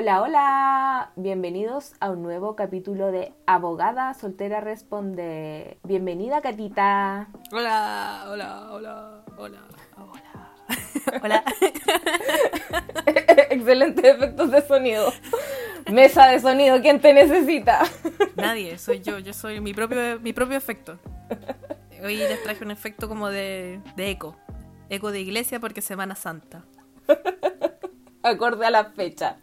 [0.00, 5.76] Hola, hola, bienvenidos a un nuevo capítulo de Abogada Soltera Responde.
[5.82, 7.28] Bienvenida, Catita.
[7.52, 9.58] Hola, hola, hola, hola,
[9.98, 10.54] hola.
[11.22, 11.44] Hola.
[13.50, 15.12] Excelentes efectos de sonido.
[15.92, 17.82] Mesa de sonido, ¿quién te necesita?
[18.36, 20.98] Nadie, soy yo, yo soy mi propio, mi propio efecto.
[22.02, 24.34] Hoy les traje un efecto como de, de eco.
[24.88, 26.64] Eco de iglesia porque Semana Santa.
[28.22, 29.36] Acorde a la fecha.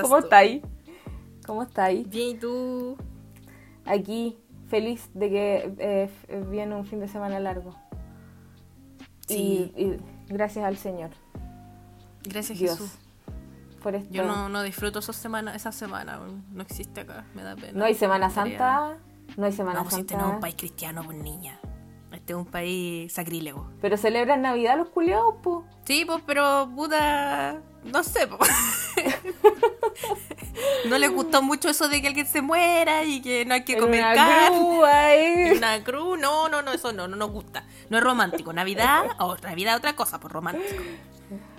[0.00, 0.62] ¿Cómo estáis?
[1.46, 2.08] ¿Cómo estáis?
[2.08, 2.96] Bien, ¿y tú?
[3.84, 4.38] Aquí,
[4.68, 7.74] feliz de que eh, f- viene un fin de semana largo.
[9.26, 9.72] Sí.
[9.76, 11.10] Y, y gracias al Señor,
[12.24, 12.98] Gracias, Dios, Jesús.
[13.82, 14.12] por esto.
[14.12, 16.20] Yo no, no disfruto esa semana, esa semana,
[16.52, 17.72] no existe acá, me da pena.
[17.78, 18.98] No hay Semana Santa,
[19.36, 20.28] no hay Semana No, pues este no Santa.
[20.30, 21.58] es un país cristiano, pues niña.
[22.12, 23.70] Este es un país sacrílego.
[23.80, 25.64] Pero celebran Navidad los culiados, po.
[25.86, 27.60] Sí, pues, pero puta.
[27.84, 28.28] No sé.
[30.88, 33.76] No les gustó mucho eso de que alguien se muera y que no hay que
[33.78, 34.58] comer una carne.
[34.58, 35.54] grúa, eh.
[35.56, 37.64] Una cruz, no, no, no, eso no, no nos gusta.
[37.88, 38.52] No es romántico.
[38.52, 40.82] Navidad, o Navidad otra cosa, pues romántico.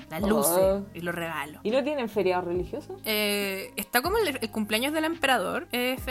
[0.09, 0.85] Las luces Oh.
[0.93, 1.61] y los regalos.
[1.63, 2.97] ¿Y no tienen feriado religioso?
[3.05, 6.01] Eh, está como el, el cumpleaños del emperador, es,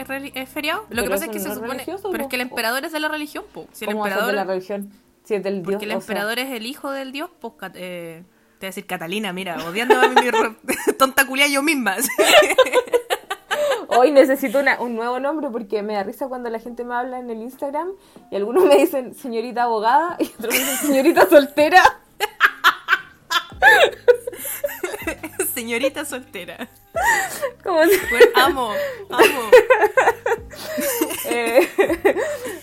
[0.49, 0.87] feriado.
[0.91, 1.85] Lo que pasa es que no se es supone.
[2.11, 3.69] Pero es que el emperador es de la religión, po.
[3.73, 4.31] Si el ¿Cómo emperador.
[4.31, 4.91] de la religión?
[5.25, 5.65] Si es del Dios.
[5.75, 7.55] Porque el sea, emperador es el hijo del dios, pues.
[7.75, 8.25] eh,
[8.63, 10.15] te voy a decir Catalina, mira, odiando a mi
[10.97, 11.97] tonta culia yo misma.
[13.89, 17.19] Hoy necesito una- un nuevo nombre porque me da risa cuando la gente me habla
[17.19, 17.89] en el Instagram
[18.31, 21.83] y algunos me dicen señorita abogada y otros me dicen señorita soltera.
[25.55, 26.69] Señorita soltera.
[27.31, 28.71] Si- Bueno, amo,
[29.11, 29.41] amo.
[31.29, 31.69] eh,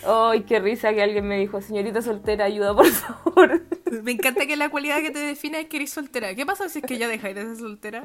[0.08, 3.62] Ay, qué risa que alguien me dijo señorita soltera, ayuda por favor.
[4.04, 6.34] Me encanta que la cualidad que te define es que eres soltera.
[6.36, 8.04] ¿Qué pasa si es que ya dejáis de ser soltera?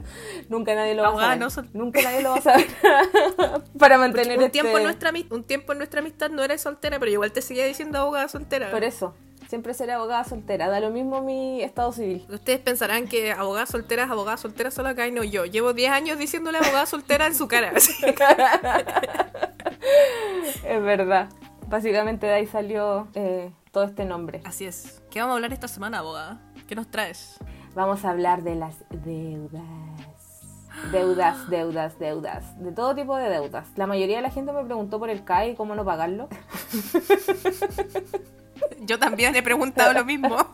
[0.49, 1.39] Nunca nadie lo va a saber.
[1.39, 2.67] no sol- Nunca nadie lo va a saber.
[3.79, 4.61] Para mantener Un este...
[4.61, 7.43] tiempo, en nuestra, ami- un tiempo en nuestra amistad no eres soltera, pero igual te
[7.43, 8.71] seguía diciendo abogada soltera.
[8.71, 9.15] Por eso,
[9.49, 10.69] siempre seré abogada soltera.
[10.69, 12.25] Da lo mismo mi estado civil.
[12.31, 15.45] Ustedes pensarán que abogada soltera es abogada soltera solo acá y no yo.
[15.45, 17.73] Llevo 10 años diciéndole abogada soltera en su cara.
[20.67, 21.29] Es verdad.
[21.69, 24.41] Básicamente de ahí salió eh, todo este nombre.
[24.45, 25.03] Así es.
[25.11, 26.41] ¿Qué vamos a hablar esta semana, abogada?
[26.69, 27.41] ¿Qué nos traes?
[27.75, 29.65] Vamos a hablar de las deudas.
[30.93, 32.63] Deudas, deudas, deudas.
[32.63, 33.67] De todo tipo de deudas.
[33.77, 36.29] La mayoría de la gente me preguntó por el CAE y cómo no pagarlo.
[38.81, 40.37] Yo también he preguntado lo mismo.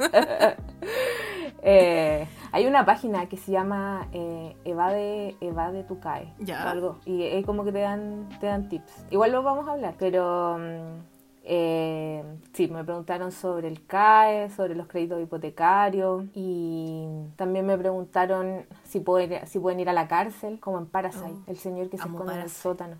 [1.63, 6.33] Eh, hay una página que se llama eh, Evade, Evade tu CAE.
[6.39, 6.65] Ya.
[6.65, 7.01] o algo.
[7.05, 9.05] Y es como que te dan, te dan tips.
[9.11, 11.10] Igual lo vamos a hablar, pero mm,
[11.53, 12.23] eh,
[12.53, 19.01] sí, me preguntaron sobre el CAE, sobre los créditos hipotecarios y también me preguntaron si
[19.01, 22.07] pueden, si pueden ir a la cárcel, como en Parasite, Oh, el señor que se
[22.07, 22.99] esconde en el sótano.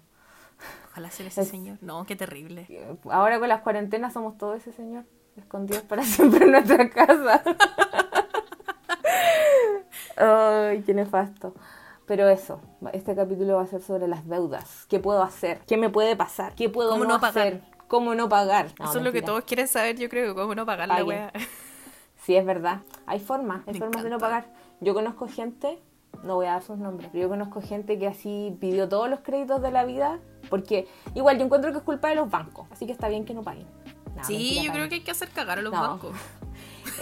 [0.91, 1.79] Ojalá ser ese Es- señor.
[1.81, 2.67] No, qué terrible.
[3.09, 5.05] Ahora con las cuarentenas somos todo ese señor,
[5.37, 7.43] escondidos para siempre en nuestra casa.
[10.17, 11.55] Ay, qué nefasto.
[12.07, 12.61] Pero eso,
[12.93, 14.87] este capítulo va a ser sobre las deudas.
[14.89, 15.61] ¿Qué puedo hacer?
[15.69, 16.55] ¿Qué me puede pasar?
[16.57, 17.47] ¿Qué puedo ¿Cómo no, no pagar?
[17.47, 17.63] hacer?
[17.91, 18.69] ¿Cómo no pagar?
[18.79, 21.33] No, Eso es lo que todos quieren saber, yo creo, cómo no pagar la wea.
[22.23, 22.83] Sí, es verdad.
[23.07, 24.47] Hay formas, hay Me formas de no pagar.
[24.81, 25.79] Yo conozco gente,
[26.23, 29.21] no voy a dar sus nombres, pero yo conozco gente que así pidió todos los
[29.21, 30.21] créditos de la vida,
[30.51, 33.35] porque igual yo encuentro que es culpa de los bancos, así que está bien que
[33.35, 33.67] no paguen.
[34.15, 35.81] No, Sí, mentira, yo creo que hay que hacer cagar a los No.
[35.81, 36.13] bancos.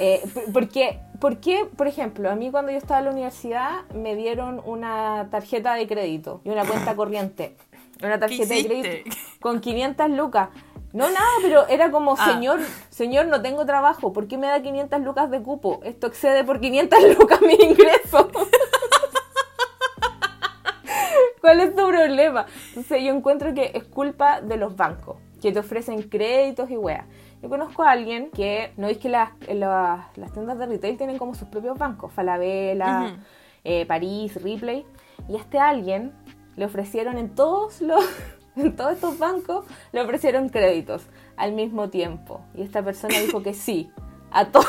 [0.00, 0.22] Eh,
[0.52, 5.28] porque, porque, por ejemplo, a mí cuando yo estaba en la universidad me dieron una
[5.30, 7.56] tarjeta de crédito y una cuenta corriente.
[8.02, 9.10] Una tarjeta de crédito
[9.40, 10.50] con 500 lucas.
[10.92, 12.32] No, nada, pero era como, Ah.
[12.32, 15.80] señor, señor, no tengo trabajo, ¿por qué me da 500 lucas de cupo?
[15.84, 18.30] Esto excede por 500 lucas mi ingreso.
[21.40, 22.46] ¿Cuál es tu problema?
[22.68, 27.04] Entonces yo encuentro que es culpa de los bancos, que te ofrecen créditos y weas.
[27.42, 31.18] Yo conozco a alguien que, ¿no es que las, las, las tiendas de retail tienen
[31.18, 32.12] como sus propios bancos?
[32.12, 33.16] Falabella,
[33.64, 34.84] eh, París, Ripley.
[35.28, 36.12] Y a este alguien
[36.56, 38.04] le ofrecieron en todos los...
[38.58, 41.02] En todos estos bancos le ofrecieron créditos
[41.36, 42.40] al mismo tiempo.
[42.54, 43.90] Y esta persona dijo que sí,
[44.30, 44.66] a todos,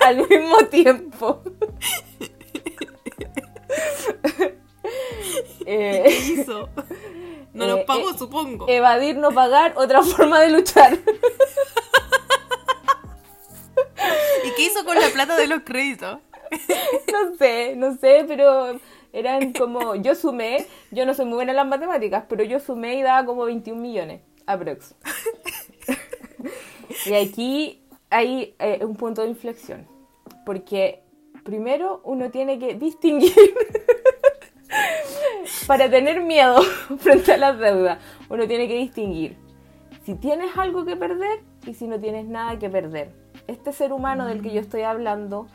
[0.00, 1.42] al mismo tiempo.
[5.68, 6.68] Eh, ¿Qué hizo?
[7.52, 8.68] No Eh, los pagó, eh, supongo.
[8.68, 10.96] Evadir, no pagar, otra forma de luchar.
[14.44, 16.20] ¿Y qué hizo con la plata de los créditos?
[17.12, 18.78] No sé, no sé, pero
[19.16, 22.96] eran como, yo sumé, yo no soy muy buena en las matemáticas, pero yo sumé
[22.96, 24.94] y daba como 21 millones, aprox.
[27.06, 29.86] y aquí hay eh, un punto de inflexión,
[30.44, 31.02] porque
[31.44, 33.32] primero uno tiene que distinguir
[35.66, 36.60] para tener miedo
[36.98, 37.98] frente a las deudas,
[38.28, 39.46] uno tiene que distinguir
[40.04, 43.10] si tienes algo que perder y si no tienes nada que perder.
[43.48, 45.48] Este ser humano del que yo estoy hablando,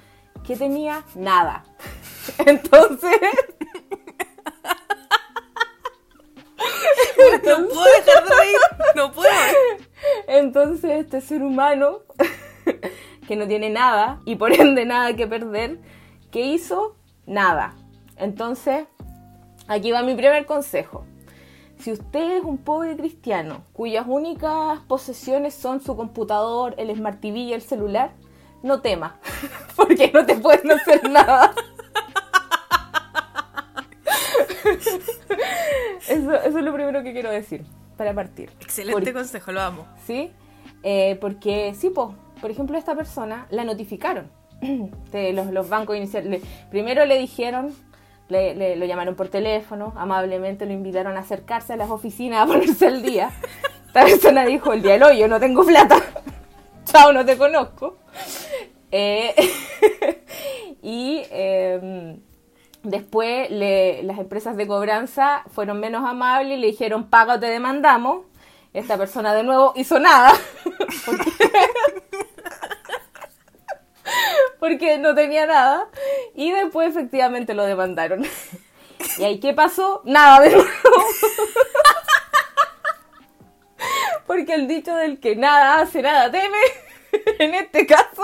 [0.46, 1.64] que tenía nada.
[2.46, 3.20] Entonces...
[7.44, 8.58] no puedo dejar de reír,
[8.96, 9.32] no puedo.
[10.28, 12.00] Entonces este ser humano,
[13.28, 15.80] que no tiene nada y por ende nada que perder,
[16.32, 16.96] ¿qué hizo?
[17.26, 17.76] Nada.
[18.18, 18.86] Entonces,
[19.68, 21.06] aquí va mi primer consejo.
[21.80, 27.40] Si usted es un pobre cristiano cuyas únicas posesiones son su computador, el Smart TV
[27.40, 28.12] y el celular,
[28.64, 29.20] no tema,
[29.76, 31.54] porque no te pueden hacer nada.
[36.08, 37.64] Eso, eso, es lo primero que quiero decir
[37.96, 38.52] para partir.
[38.60, 39.88] Excelente consejo, lo amo.
[40.06, 40.32] Sí,
[40.84, 44.30] eh, porque sí, po, por ejemplo, esta persona la notificaron.
[45.12, 46.42] De los, los bancos iniciales.
[46.70, 47.74] Primero le dijeron
[48.32, 52.88] le, lo llamaron por teléfono, amablemente lo invitaron a acercarse a las oficinas a ponerse
[52.88, 53.32] al día.
[53.88, 55.98] Esta persona dijo, el día del hoy yo no tengo plata.
[56.92, 57.98] Chao, no te conozco.
[58.92, 59.34] Eh,
[60.82, 62.20] y em,
[62.84, 68.26] después las empresas de cobranza fueron menos amables y le dijeron, paga o te demandamos.
[68.74, 70.34] Esta persona de nuevo hizo nada.
[74.60, 75.88] porque no tenía nada.
[76.36, 78.26] Y después efectivamente lo demandaron.
[79.18, 80.02] ¿Y ahí qué pasó?
[80.06, 80.70] Nada de nuevo.
[84.32, 86.58] Porque el dicho del que nada hace, nada teme,
[87.40, 88.24] en este caso,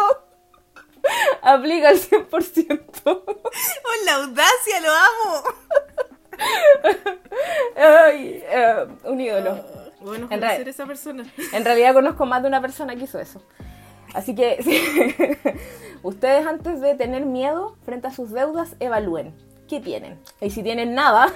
[1.41, 2.81] aplica al 100%.
[3.03, 3.25] ¡Oh,
[4.05, 4.79] la audacia!
[4.81, 5.43] ¡Lo amo!
[7.75, 9.51] Ay, eh, un ídolo.
[9.51, 11.25] Ah, bueno, en ser esa persona.
[11.51, 13.43] En realidad conozco más de una persona que hizo eso.
[14.13, 15.35] Así que
[16.03, 19.35] ustedes antes de tener miedo frente a sus deudas, evalúen
[19.67, 20.17] qué tienen.
[20.39, 21.33] Y si tienen nada,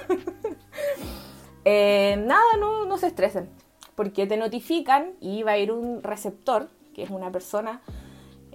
[1.66, 3.50] eh, nada, no, no se estresen.
[4.02, 7.82] Porque te notifican y va a ir un receptor, que es una persona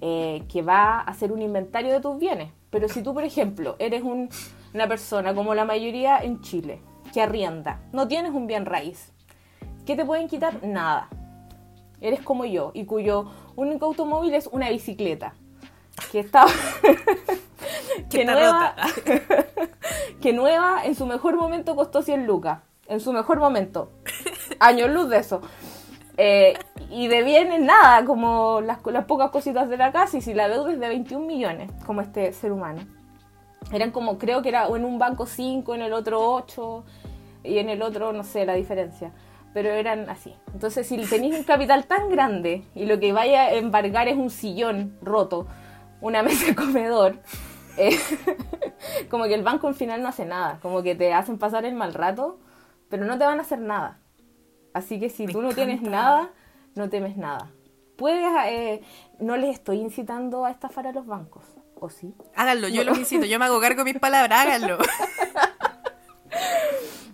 [0.01, 2.51] eh, que va a hacer un inventario de tus bienes.
[2.69, 6.81] Pero si tú, por ejemplo, eres una persona como la mayoría en Chile,
[7.15, 9.13] que arrienda, no tienes un bien raíz,
[9.87, 10.67] ¿qué te pueden quitar?
[10.67, 11.11] Nada.
[12.01, 15.37] Eres como yo y cuyo único automóvil es una bicicleta.
[16.11, 16.51] Que estaba.
[18.11, 18.75] que, nueva,
[20.21, 22.63] que nueva en su mejor momento costó 100 lucas.
[22.89, 23.93] En su mejor momento.
[24.61, 25.41] Años luz de eso.
[26.17, 26.55] Eh,
[26.91, 30.49] y de bienes nada, como las, las, pocas cositas de la casa, y si la
[30.49, 32.83] deuda es de 21 millones, como este ser humano.
[33.73, 36.85] Eran como, creo que era en un banco 5, en el otro 8,
[37.45, 39.13] y en el otro, no sé, la diferencia
[39.57, 40.35] pero eran así.
[40.53, 44.29] Entonces, si tenéis un capital tan grande y lo que vaya a embargar es un
[44.29, 45.47] sillón roto,
[46.03, 47.17] una mesa de comedor,
[47.79, 47.99] eh,
[49.11, 51.75] como que el banco al final no hace nada, como que te hacen pasar el
[51.75, 52.39] mal rato,
[52.91, 53.99] pero no te van a hacer nada.
[54.77, 56.29] Así que si tú no tienes nada,
[56.75, 57.51] no temes nada.
[57.97, 58.83] Puedes, eh,
[59.21, 61.47] no les estoy incitando a estafar a los bancos,
[61.81, 62.15] ¿o sí?
[62.35, 64.77] Háganlo, yo los incito, yo me hago cargo de mis palabras, háganlo.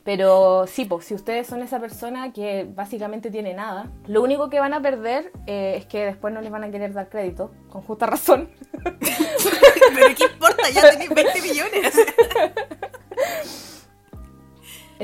[0.05, 4.59] Pero sí, pues, si ustedes son esa persona que básicamente tiene nada, lo único que
[4.59, 7.83] van a perder eh, es que después no les van a querer dar crédito, con
[7.83, 8.51] justa razón.
[8.83, 10.69] Pero ¿qué importa?
[10.71, 11.95] Ya tenéis 20 millones.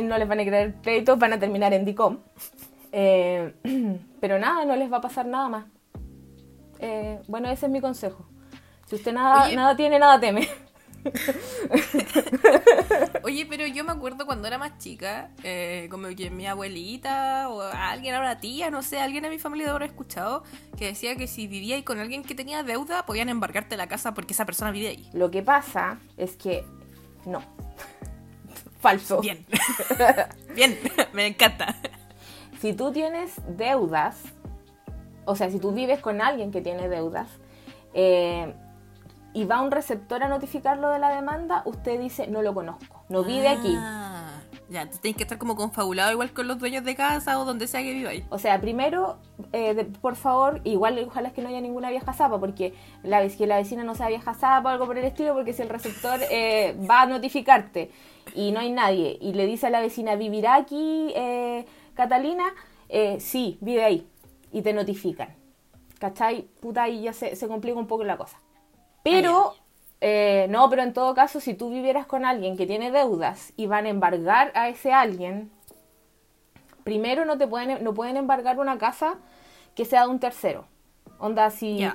[0.02, 2.19] no les van a querer crédito, van a terminar en DICOM.
[2.93, 3.55] Eh,
[4.20, 5.64] pero nada, no les va a pasar nada más.
[6.81, 8.26] Eh, bueno, ese es mi consejo.
[8.86, 10.48] Si usted nada, nada tiene, nada teme.
[13.22, 17.62] Oye, pero yo me acuerdo cuando era más chica, eh, como que mi abuelita o
[17.62, 20.43] alguien, ahora tía, no sé, alguien de mi familia habrá escuchado
[20.76, 24.32] que decía que si vivíais con alguien que tenía deuda, podían embargarte la casa porque
[24.32, 25.10] esa persona vive ahí.
[25.12, 26.64] Lo que pasa es que
[27.26, 27.43] no.
[28.79, 29.20] Falso.
[29.20, 29.44] Bien.
[30.55, 30.79] Bien,
[31.13, 31.75] me encanta.
[32.61, 34.23] Si tú tienes deudas,
[35.25, 37.29] o sea, si tú vives con alguien que tiene deudas,
[37.94, 38.55] eh,
[39.35, 43.23] y va un receptor a notificarlo de la demanda, usted dice, no lo conozco, no
[43.23, 43.77] vive aquí.
[44.69, 47.44] Ah, ya, entonces tienes que estar como confabulado igual con los dueños de casa o
[47.44, 48.25] donde sea que ahí.
[48.29, 49.19] O sea, primero,
[49.53, 53.46] eh, por favor, igual ojalá es que no haya ninguna vieja zapa, porque la, que
[53.46, 56.20] la vecina no sea vieja zapa o algo por el estilo, porque si el receptor
[56.31, 57.91] eh, va a notificarte
[58.34, 62.44] y no hay nadie y le dice a la vecina, ¿vivirá aquí eh, Catalina?
[63.19, 64.06] sí, vive ahí.
[64.51, 65.34] Y te notifican.
[65.98, 66.48] ¿Cachai?
[66.60, 68.41] Puta, ahí ya se, se complica un poco la cosa.
[69.03, 69.55] Pero,
[70.00, 73.67] eh, no, pero en todo caso, si tú vivieras con alguien que tiene deudas y
[73.67, 75.50] van a embargar a ese alguien,
[76.84, 79.17] primero no te pueden, no pueden embargar una casa
[79.74, 80.67] que sea de un tercero.
[81.19, 81.88] Onda, si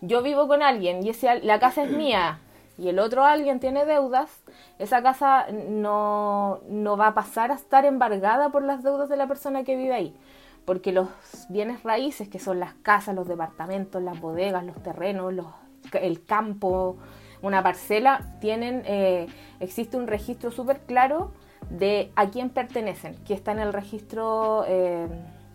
[0.00, 2.40] yo vivo con alguien y ese, la casa es mía
[2.78, 4.30] y el otro alguien tiene deudas,
[4.78, 9.26] esa casa no, no va a pasar a estar embargada por las deudas de la
[9.26, 10.16] persona que vive ahí
[10.64, 11.08] porque los
[11.48, 15.46] bienes raíces, que son las casas, los departamentos, las bodegas, los terrenos, los,
[15.94, 16.96] el campo,
[17.42, 19.26] una parcela, tienen, eh,
[19.60, 21.32] existe un registro súper claro
[21.68, 25.06] de a quién pertenecen, que está en el registro, eh,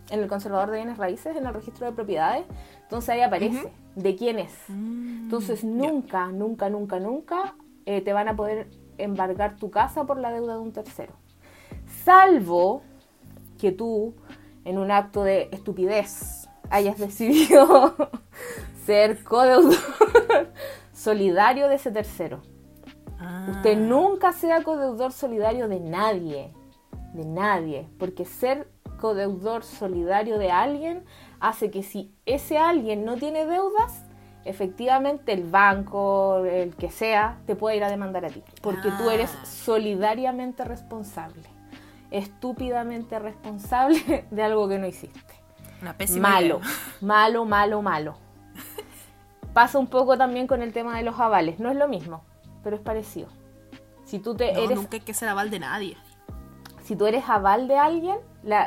[0.09, 2.45] en el conservador de bienes raíces, en el registro de propiedades,
[2.83, 4.53] entonces ahí aparece de quién es.
[4.67, 10.17] Mm, entonces nunca, nunca, nunca, nunca eh, te van a poder embargar tu casa por
[10.17, 11.13] la deuda de un tercero.
[12.03, 12.81] Salvo
[13.59, 14.13] que tú
[14.63, 17.95] en un acto de estupidez hayas decidido
[18.85, 19.75] ser codeudor
[20.95, 22.41] solidario de ese tercero.
[23.49, 23.79] Usted ah.
[23.79, 26.53] nunca sea codeudor solidario de nadie,
[27.13, 28.67] de nadie, porque ser
[28.99, 31.05] codeudor solidario de alguien
[31.39, 34.05] hace que si ese alguien no tiene deudas,
[34.43, 39.09] efectivamente el banco, el que sea, te puede ir a demandar a ti, porque tú
[39.09, 39.45] eres ah.
[39.45, 41.55] solidariamente responsable
[42.11, 45.19] estúpidamente responsable de algo que no hiciste.
[45.81, 46.61] Una pésima malo,
[47.01, 48.17] malo, malo, malo.
[49.55, 51.61] Pasa un poco también con el tema de los avales.
[51.61, 52.25] No es lo mismo,
[52.61, 53.29] pero es parecido.
[54.03, 55.97] Si tú te eres, nunca hay que ser aval de nadie.
[56.83, 58.17] Si tú eres aval de alguien,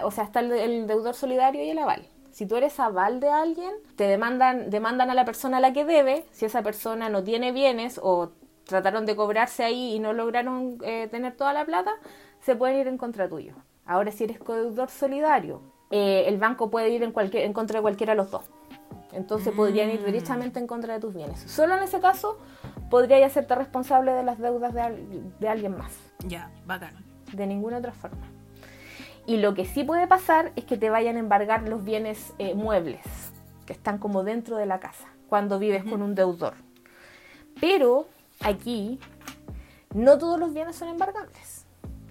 [0.03, 2.09] o sea, está el, deudor solidario y el aval.
[2.31, 5.85] Si tú eres aval de alguien, te demandan, demandan a la persona a la que
[5.85, 6.25] debe.
[6.31, 8.31] Si esa persona no tiene bienes o
[8.65, 11.93] trataron de cobrarse ahí y no lograron eh, tener toda la plata,
[12.41, 13.53] se pueden ir en contra tuyo.
[13.85, 17.83] Ahora, si eres codeudor solidario, eh, el banco puede ir en, cualquier, en contra de
[17.83, 18.49] cualquiera de los dos.
[19.13, 20.05] Entonces podrían ir mm.
[20.05, 21.41] directamente en contra de tus bienes.
[21.41, 22.39] Solo en ese caso
[22.91, 25.93] podría hacerte responsable de las deudas de, alguien más.
[26.27, 26.95] Ya, bacán.
[27.33, 28.27] De ninguna otra forma.
[29.27, 32.55] Y lo que sí puede pasar es que te vayan a embargar los bienes eh,
[32.55, 33.03] muebles,
[33.67, 36.55] que están como dentro de la casa, cuando vives con un deudor.
[37.61, 38.07] Pero
[38.41, 38.99] aquí
[39.95, 41.59] no todos los bienes son embargables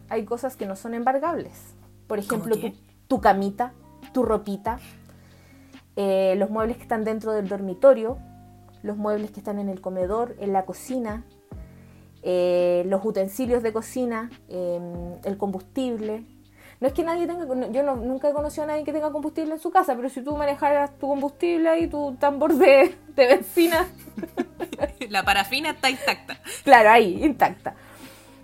[0.09, 1.75] hay cosas que no son embargables.
[2.07, 2.55] Por ejemplo,
[3.07, 3.73] tu, camita,
[4.13, 4.79] tu ropita,
[5.99, 8.19] eh, los muebles que están dentro del dormitorio,
[8.83, 11.25] los muebles que están en el comedor, en la cocina,
[12.21, 16.23] eh, los utensilios de cocina, em, el combustible.
[16.79, 19.59] No es que nadie tenga, yo nunca he conocido a nadie que tenga combustible en
[19.59, 23.87] su casa, pero si tú manejaras tu combustible y tu tambor de, de benzina.
[25.09, 26.37] La parafina está intacta.
[26.63, 27.73] Claro, ahí, intacta.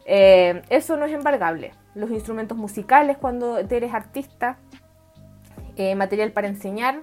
[0.07, 1.75] Eh, eso no es embargable.
[1.93, 4.57] Los instrumentos musicales cuando eres artista,
[5.95, 7.01] material para enseñar,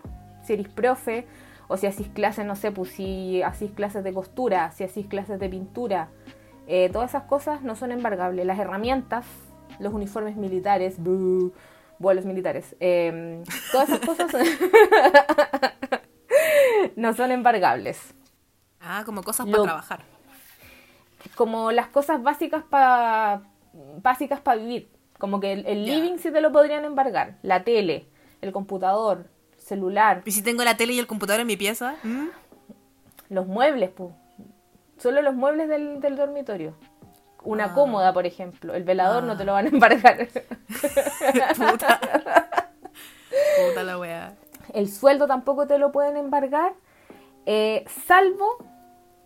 [0.50, 1.26] si eres profe,
[1.68, 5.38] o si hacís clases, no sé, pues si hacís clases de costura, si hacís clases
[5.38, 6.08] de pintura,
[6.66, 8.44] eh, todas esas cosas no son embargables.
[8.44, 9.24] Las herramientas,
[9.78, 10.96] los uniformes militares,
[11.98, 14.32] vuelos militares, em, todas esas cosas
[16.96, 18.14] no son embargables.
[18.80, 20.00] Ah, como cosas para trabajar
[21.34, 23.42] como las cosas básicas para
[24.02, 24.90] básicas para vivir.
[25.18, 27.36] Como que el, living sí te lo podrían embargar.
[27.42, 28.08] La tele,
[28.40, 29.26] el computador,
[29.70, 30.22] celular.
[30.26, 31.94] ¿Y si tengo la tele y el computador en mi pieza?
[32.02, 32.26] ¿Mm?
[33.30, 34.10] Los muebles, pues.
[34.98, 36.74] Solo los muebles del, dormitorio.
[37.42, 37.74] Una ah.
[37.74, 38.74] cómoda, por ejemplo.
[38.74, 39.72] El velador no te lo van a ah.
[39.72, 40.28] embargar.
[41.56, 42.00] Puta.
[43.56, 44.36] Puta la wea.
[44.74, 46.74] El sueldo tampoco te lo pueden embargar.
[47.46, 48.58] Eh, salvo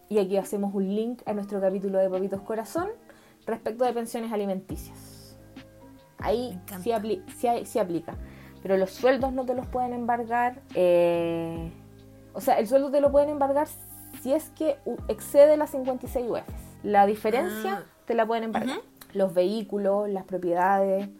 [0.08, 2.88] y aquí hacemos un link a nuestro capítulo de Papitos Corazón
[3.46, 5.36] respecto de pensiones alimenticias.
[6.18, 8.14] Ahí sí, aplica.
[8.64, 10.62] Pero los sueldos no te los pueden embargar.
[10.74, 11.70] Eh,
[12.32, 13.68] o sea, el sueldo te lo pueden embargar
[14.22, 14.78] si es que
[15.08, 16.42] excede las 56 UFs.
[16.82, 17.84] La diferencia ah.
[18.06, 18.78] te la pueden embargar.
[19.12, 21.10] Los vehículos, las propiedades,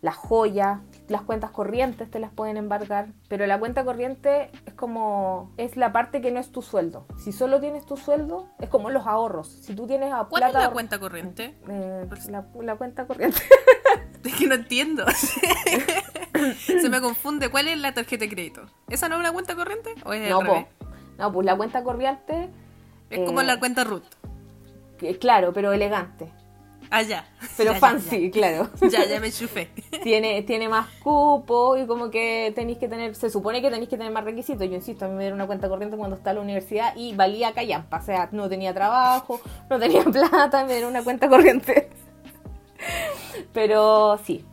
[0.00, 5.52] las joyas, las cuentas corrientes te las pueden embargar, pero la cuenta corriente es como,
[5.58, 7.06] es la parte que no es tu sueldo.
[7.18, 9.48] Si solo tienes tu sueldo, es como los ahorros.
[9.48, 11.54] Si tú tienes a ¿Cuál es la cuenta corriente?
[11.68, 12.08] Eh,
[12.62, 13.42] la, cuenta corriente.
[14.28, 15.04] es que no entiendo.
[16.66, 17.48] Se me confunde.
[17.50, 18.62] ¿Cuál es la tarjeta de crédito?
[18.88, 19.94] ¿Esa no es una cuenta corriente?
[20.04, 20.66] ¿O es no, pues,
[21.18, 22.50] no, pues la cuenta corriente...
[23.10, 24.02] Es como la cuenta root.
[25.20, 26.32] claro, pero elegante.
[26.90, 27.26] Ah, ya.
[27.56, 28.68] Pero fancy, claro.
[28.90, 29.70] Ya, ya me chufé.
[30.02, 33.96] tiene, tiene más cupo y como que tenéis que tener, se supone que tenéis que
[33.96, 34.66] tener más requisitos.
[34.68, 37.14] Yo insisto, a mí me dieron una cuenta corriente cuando estaba en la universidad y
[37.14, 37.98] valía callampa.
[37.98, 39.40] O sea, no tenía trabajo,
[39.70, 41.90] no tenía plata, me dieron una cuenta corriente.
[43.52, 44.44] Pero sí,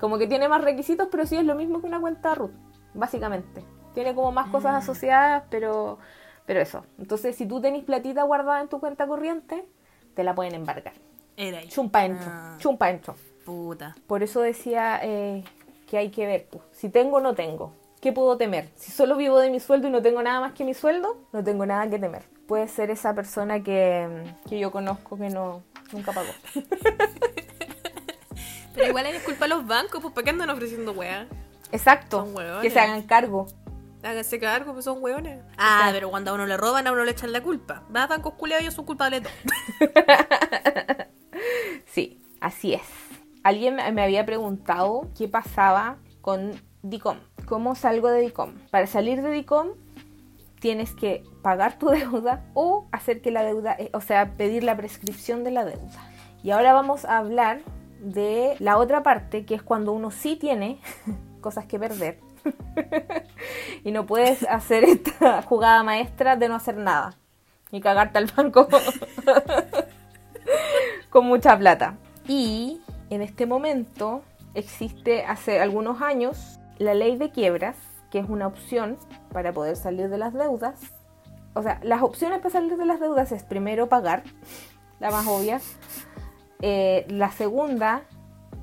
[0.00, 2.52] como que tiene más requisitos, pero sí es lo mismo que una cuenta RUT,
[2.94, 3.64] básicamente.
[3.94, 4.76] Tiene como más cosas mm.
[4.76, 5.98] asociadas, pero,
[6.44, 6.84] pero eso.
[6.98, 9.66] Entonces, si tú tenés platita guardada en tu cuenta corriente,
[10.14, 10.92] te la pueden embarcar.
[11.36, 11.68] Era ahí.
[11.68, 12.56] Chumpa entro, ah.
[12.58, 13.14] chumpa entro.
[13.44, 13.94] Puta.
[14.06, 15.44] Por eso decía eh,
[15.88, 17.72] que hay que ver, pues, si tengo o no tengo.
[18.00, 18.68] ¿Qué puedo temer?
[18.76, 21.42] Si solo vivo de mi sueldo y no tengo nada más que mi sueldo, no
[21.42, 22.24] tengo nada que temer.
[22.46, 24.06] puede ser esa persona que,
[24.48, 26.28] que yo conozco que no nunca pagó.
[28.76, 31.26] Pero igual es culpa de los bancos, pues ¿para qué andan ofreciendo weá?
[31.72, 32.28] Exacto.
[32.62, 33.46] Que se hagan cargo.
[34.02, 35.42] Háganse cargo, pues son hueones.
[35.58, 37.82] Ah, pero cuando a uno le roban, a uno le echan la culpa.
[37.90, 41.06] Más bancos culeados, ellos son culpables de todo.
[41.86, 42.82] Sí, así es.
[43.42, 46.52] Alguien me me había preguntado qué pasaba con
[46.82, 47.18] DICOM.
[47.46, 48.54] ¿Cómo salgo de DICOM?
[48.70, 49.68] Para salir de DICOM
[50.60, 54.76] tienes que pagar tu deuda o hacer que la deuda, eh, o sea, pedir la
[54.76, 56.10] prescripción de la deuda.
[56.42, 57.60] Y ahora vamos a hablar
[58.00, 60.80] de la otra parte, que es cuando uno sí tiene
[61.40, 62.20] cosas que perder.
[63.84, 67.14] y no puedes hacer esta jugada maestra de no hacer nada.
[67.72, 68.68] Y cagarte al banco
[71.10, 71.96] con mucha plata.
[72.28, 74.22] Y en este momento
[74.54, 77.76] existe hace algunos años la ley de quiebras,
[78.10, 78.96] que es una opción
[79.32, 80.80] para poder salir de las deudas.
[81.54, 84.22] O sea, las opciones para salir de las deudas es primero pagar,
[85.00, 85.60] la más obvia.
[86.62, 88.02] Eh, la segunda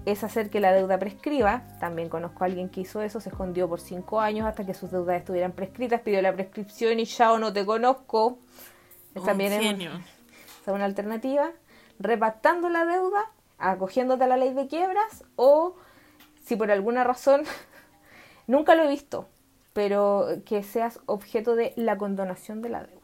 [0.06, 1.64] es hacer que la deuda prescriba.
[1.80, 4.92] También conozco a alguien que hizo eso, se escondió por cinco años hasta que sus
[4.92, 8.40] deudas estuvieran prescritas, pidió la prescripción y ya o no te conozco.
[9.16, 9.92] Es También Un genio.
[9.92, 11.52] esa es una alternativa.
[12.00, 15.76] Repactando la deuda, acogiéndote a la ley de quiebras o
[16.44, 17.44] si por alguna razón,
[18.48, 19.28] nunca lo he visto,
[19.72, 23.03] pero que seas objeto de la condonación de la deuda.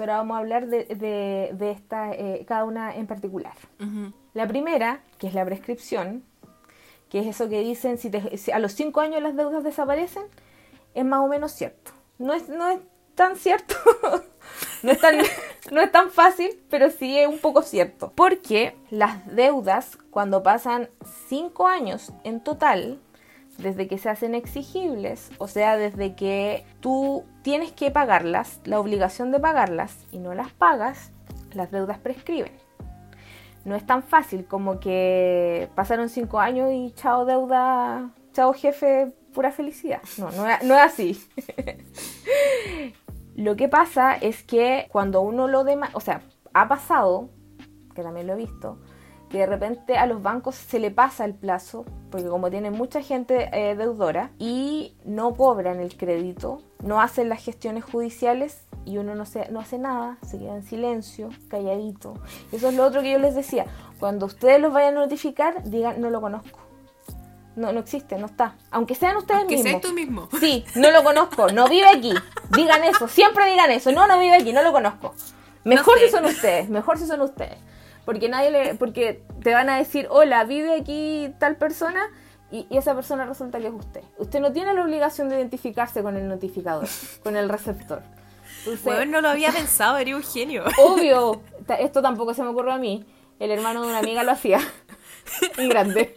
[0.00, 3.52] Ahora vamos a hablar de, de, de esta, eh, cada una en particular.
[4.34, 6.24] La primera, que es la prescripción,
[7.10, 10.22] que es eso que dicen, si, te- si a los cinco años las deudas desaparecen,
[10.94, 11.92] es más o menos cierto.
[12.18, 12.80] No es, no es
[13.14, 13.74] tan cierto,
[14.82, 15.16] no, es tan,
[15.70, 18.12] no es tan fácil, pero sí es un poco cierto.
[18.14, 20.88] Porque las deudas, cuando pasan
[21.28, 22.98] cinco años en total,
[23.58, 29.30] desde que se hacen exigibles, o sea, desde que tú tienes que pagarlas, la obligación
[29.30, 31.12] de pagarlas, y no las pagas,
[31.52, 32.52] las deudas prescriben
[33.64, 39.52] no es tan fácil como que pasaron cinco años y chao deuda, chao jefe, pura
[39.52, 40.02] felicidad.
[40.18, 41.22] No, no, es- así.
[43.36, 46.22] lo que pasa es que cuando uno lo demanda, o sea,
[46.54, 47.30] ha pasado,
[47.94, 48.78] que también lo he visto,
[49.32, 53.00] que de repente a los bancos se le pasa el plazo, porque como tienen mucha
[53.00, 59.14] gente eh, deudora y no cobran el crédito, no hacen las gestiones judiciales y uno
[59.14, 62.14] no, se, no hace nada, se queda en silencio, calladito.
[62.52, 63.64] Eso es lo otro que yo les decía.
[63.98, 66.58] Cuando ustedes los vayan a notificar, digan, no lo conozco.
[67.56, 68.54] No, no existe, no está.
[68.70, 69.70] Aunque sean ustedes Que mismos.
[69.70, 70.28] seas tú mismo.
[70.40, 72.12] Sí, no lo conozco, no vive aquí.
[72.50, 73.92] Digan eso, siempre digan eso.
[73.92, 75.14] No, no vive aquí, no lo conozco.
[75.64, 76.06] Mejor sé.
[76.06, 77.56] si son ustedes, mejor si son ustedes.
[78.04, 82.00] Porque nadie le, porque te van a decir, hola, vive aquí tal persona,
[82.50, 84.02] y, y esa persona resulta que es usted.
[84.18, 86.86] Usted no tiene la obligación de identificarse con el notificador,
[87.22, 88.02] con el receptor.
[88.84, 90.64] Weón, no lo había pensado, eres un genio.
[90.78, 91.42] obvio,
[91.78, 93.04] esto tampoco se me ocurrió a mí.
[93.38, 94.60] El hermano de una amiga lo hacía.
[95.56, 96.16] Grande.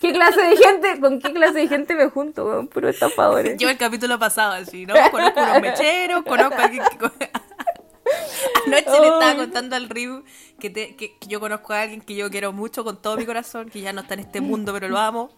[0.00, 1.00] ¿Qué clase de gente?
[1.00, 2.68] ¿Con qué clase de gente me junto, weón?
[2.68, 3.56] Puro estafadores.
[3.56, 4.94] Yo el capítulo pasado así, ¿no?
[5.10, 7.30] Conozco unos mecheros, conozco a alguien que...
[8.66, 10.22] Anoche le estaba contando al Ryu
[10.60, 13.26] que, te- que- que yo conozco a alguien que yo quiero mucho con todo mi
[13.26, 15.30] corazón, que ya no está en este mundo, pero lo amo.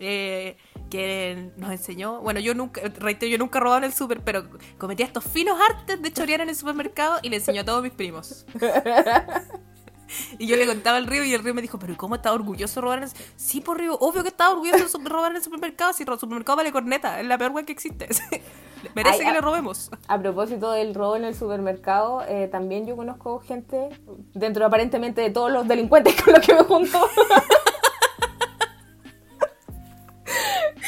[0.00, 0.56] eh,
[0.90, 4.48] que nos enseñó, bueno, yo nunca, reitero, yo nunca he robado en el súper, pero
[4.76, 7.92] cometía estos finos artes de chorear en el supermercado y le enseñó a todos mis
[7.92, 8.44] primos.
[10.38, 12.80] Y yo le contaba al Río y el Río me dijo, pero ¿cómo estaba orgulloso
[12.80, 13.10] de robar en el...
[13.36, 16.56] Sí, por Río, obvio que estaba orgulloso de robar en el supermercado, si el supermercado
[16.56, 18.08] vale corneta, es la peor wea que existe.
[18.94, 19.90] Merece Ay, que le robemos.
[20.08, 23.88] A propósito del robo en el supermercado, eh, también yo conozco gente,
[24.34, 27.08] dentro aparentemente de todos los delincuentes con los que me junto,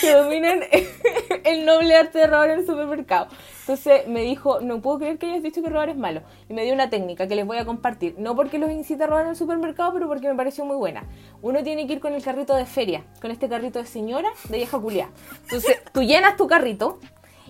[0.01, 0.65] que dominen
[1.45, 3.29] el noble arte de robar en el supermercado.
[3.61, 6.23] Entonces me dijo, no puedo creer que hayas dicho que robar es malo.
[6.49, 8.15] Y me dio una técnica que les voy a compartir.
[8.19, 11.05] No porque los incite a robar en el supermercado, pero porque me pareció muy buena.
[11.43, 14.59] Uno tiene que ir con el carrito de feria, con este carrito de señora de
[14.59, 15.11] vieja culia.
[15.43, 17.01] Entonces tú llenas tu carrito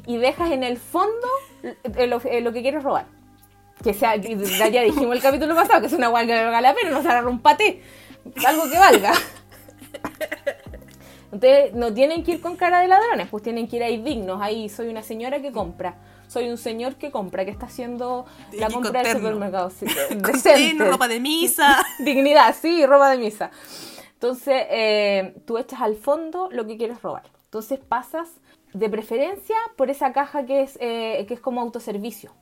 [0.07, 1.27] y dejas en el fondo
[1.63, 3.07] eh, lo, que quieres robar.
[3.83, 7.03] Que sea, ya dijimos el capítulo pasado, que es una huelga valga la pena, no
[7.03, 7.83] se agarra un paté,
[8.47, 9.13] algo que valga.
[11.33, 14.41] Entonces no tienen que ir con cara de ladrones, pues tienen que ir ahí dignos.
[14.41, 15.97] Ahí soy una señora que compra,
[16.29, 19.71] soy un señor que compra, que está haciendo la compra del supermercado.
[19.71, 20.85] Sí, decente.
[20.85, 21.85] ropa de misa.
[21.99, 23.51] Dignidad, sí, ropa de misa.
[24.15, 27.25] Entonces, eh, tú echas al fondo lo que quieres robar.
[27.45, 28.29] Entonces pasas
[28.73, 32.33] de preferencia por esa caja que es, eh, que es como autoservicio.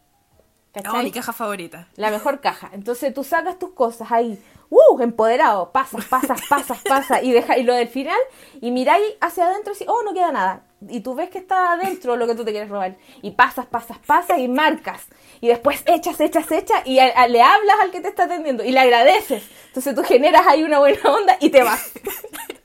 [0.93, 1.87] Oh, mi caja favorita.
[1.97, 2.71] La mejor caja.
[2.73, 5.01] Entonces tú sacas tus cosas ahí, ¡uh!
[5.01, 8.19] Empoderado, pasas, pasas, pasas, pasas, y, deja, y lo del final,
[8.61, 10.65] y miráis hacia adentro y oh, no queda nada.
[10.89, 12.97] Y tú ves que está adentro lo que tú te quieres robar.
[13.23, 15.07] Y pasas, pasas, pasas y marcas.
[15.41, 18.81] Y después echas, echas, echas y le hablas al que te está atendiendo y le
[18.81, 19.49] agradeces.
[19.69, 21.93] Entonces tú generas ahí una buena onda y te vas.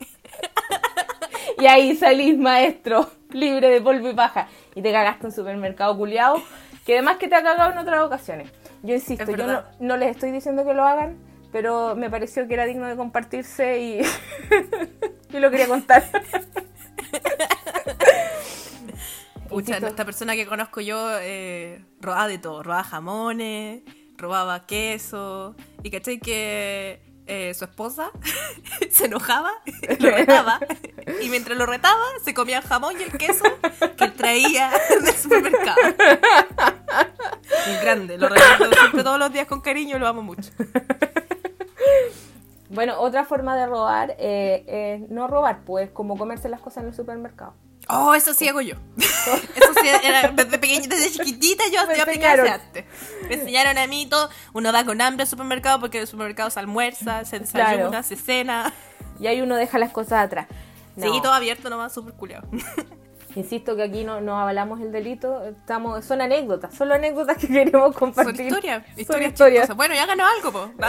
[1.59, 4.47] y ahí salís, maestro, libre de polvo y paja.
[4.75, 6.41] Y te cagaste en un supermercado culiado,
[6.89, 8.51] que además que te ha cagado en otras ocasiones.
[8.81, 11.19] Yo insisto, yo no, no, les estoy diciendo que lo hagan,
[11.51, 14.01] pero me pareció que era digno de compartirse y,
[15.31, 16.03] y lo quería contar.
[19.49, 23.83] Pucha, esta persona que conozco yo eh, robaba de todo, robaba jamones,
[24.17, 28.09] robaba queso, y caché que eh, su esposa
[28.89, 29.51] se enojaba,
[29.99, 30.59] lo retaba,
[31.21, 33.45] y mientras lo retaba se comía el jamón y el queso
[33.95, 35.77] que traía del supermercado.
[37.67, 40.49] Y grande, lo recuerdo siempre todos los días con cariño y lo amo mucho.
[42.71, 44.63] Bueno, otra forma de robar eh,
[45.01, 47.53] es no robar, pues como comerse las cosas en el supermercado.
[47.89, 48.75] Oh, eso sí hago yo.
[48.97, 52.47] Eso sí, era, desde pequeñita, desde chiquitita yo, me enseñaron.
[53.27, 54.29] Me enseñaron a mí todo.
[54.53, 58.15] Uno va con hambre al supermercado porque en el supermercado se almuerza, se desayuna, se
[58.15, 58.71] cena.
[59.19, 60.47] Y ahí uno deja las cosas atrás.
[60.97, 62.47] Sí, todo abierto nomás, súper culiado.
[63.35, 67.95] Insisto que aquí no, no avalamos el delito, estamos, son anécdotas, son anécdotas que queremos
[67.95, 68.35] compartir.
[68.35, 69.75] Son historias, historias, historias.
[69.75, 70.71] Bueno, ya ganó algo, po.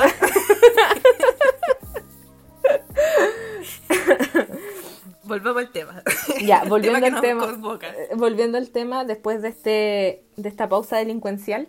[5.31, 6.03] Volvemos al tema.
[6.45, 7.57] Ya, volviendo al tema.
[7.83, 11.69] Eh, volviendo al tema, después de este de esta pausa delincuencial,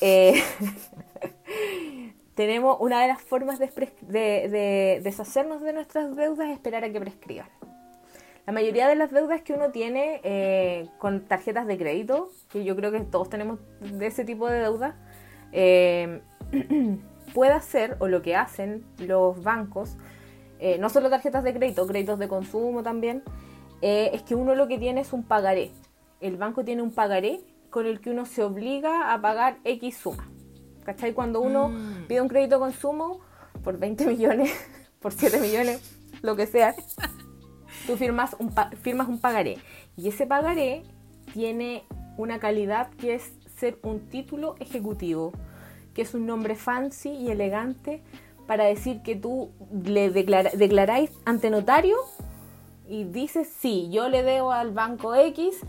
[0.00, 0.42] eh,
[2.34, 3.68] tenemos una de las formas de,
[4.08, 7.50] de, deshacernos de nuestras deudas es esperar a que prescriban.
[8.46, 12.74] La mayoría de las deudas que uno tiene eh, con tarjetas de crédito, que yo
[12.76, 14.94] creo que todos tenemos de ese tipo de deudas,
[17.34, 19.98] puede hacer, o lo que hacen los bancos,
[20.60, 23.22] eh, no solo tarjetas de crédito, créditos de consumo también,
[23.80, 25.70] eh, es que uno lo que tiene es un pagaré.
[26.20, 30.28] El banco tiene un pagaré con el que uno se obliga a pagar X suma.
[30.84, 31.12] ¿Cachai?
[31.12, 32.06] Cuando uno mm.
[32.08, 33.20] pide un crédito de consumo
[33.64, 34.52] por 20 millones,
[35.00, 36.74] por 7 millones, lo que sea,
[37.86, 39.58] tú firmas un, firmas un pagaré.
[39.96, 40.82] Y ese pagaré
[41.32, 41.84] tiene
[42.18, 45.32] una calidad que es ser un título ejecutivo,
[45.94, 48.02] que es un nombre fancy y elegante
[48.50, 49.52] para decir que tú
[49.84, 51.96] le declaráis ante notario
[52.88, 55.60] y dices, sí, yo le debo al banco X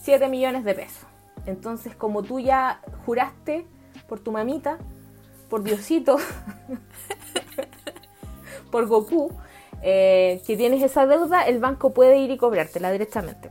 [0.00, 1.04] 7 millones de pesos.
[1.44, 3.66] Entonces, como tú ya juraste
[4.08, 4.78] por tu mamita,
[5.50, 6.16] por Diosito,
[8.70, 9.30] por Goku,
[9.82, 13.50] eh, que tienes esa deuda, el banco puede ir y cobrártela directamente.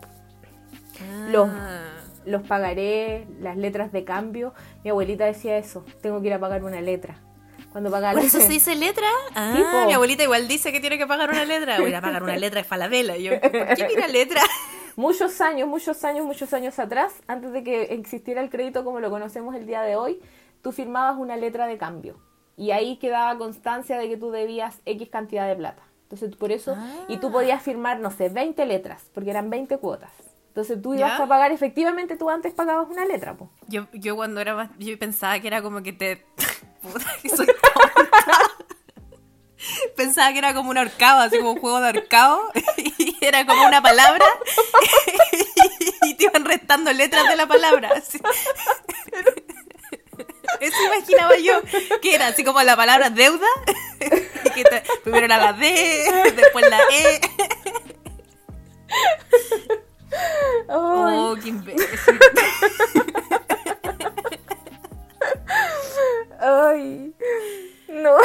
[1.30, 1.84] Los, ah.
[2.26, 4.56] los pagaré, las letras de cambio.
[4.84, 7.20] Mi abuelita decía eso, tengo que ir a pagar una letra
[7.72, 9.08] cuando paga ¿Por eso se dice letra?
[9.36, 11.80] Ah, mi abuelita igual dice que tiene que pagar una letra.
[11.80, 13.18] Voy a pagar una letra de falabella.
[13.18, 14.42] Y yo, ¿por qué mira letra?
[14.98, 19.10] Muchos años, muchos años, muchos años atrás, antes de que existiera el crédito como lo
[19.10, 20.20] conocemos el día de hoy,
[20.62, 22.20] tú firmabas una letra de cambio.
[22.58, 25.82] Y ahí quedaba constancia de que tú debías X cantidad de plata.
[26.04, 26.76] Entonces, por eso,
[27.08, 30.12] y tú podías firmar, no sé, 20 letras, porque eran 20 cuotas.
[30.50, 33.50] Entonces tú ibas a pagar, efectivamente tú antes pagabas una letra, po.
[33.70, 36.26] Yo, yo cuando era más, yo pensaba que era como que te
[36.82, 37.48] Puta, que soy
[39.96, 42.52] Pensaba que era como un ahorcado, así como un juego de ahorcado.
[42.98, 44.26] Y era como una palabra.
[46.04, 47.94] Y te iban restando letras de la palabra.
[50.60, 51.62] Eso imaginaba yo.
[52.02, 53.48] Que era así como la palabra deuda.
[55.04, 57.22] primero era la D, después la E.
[60.68, 61.88] Oh, qué imbécil.
[66.42, 67.14] Ay,
[67.88, 68.16] no.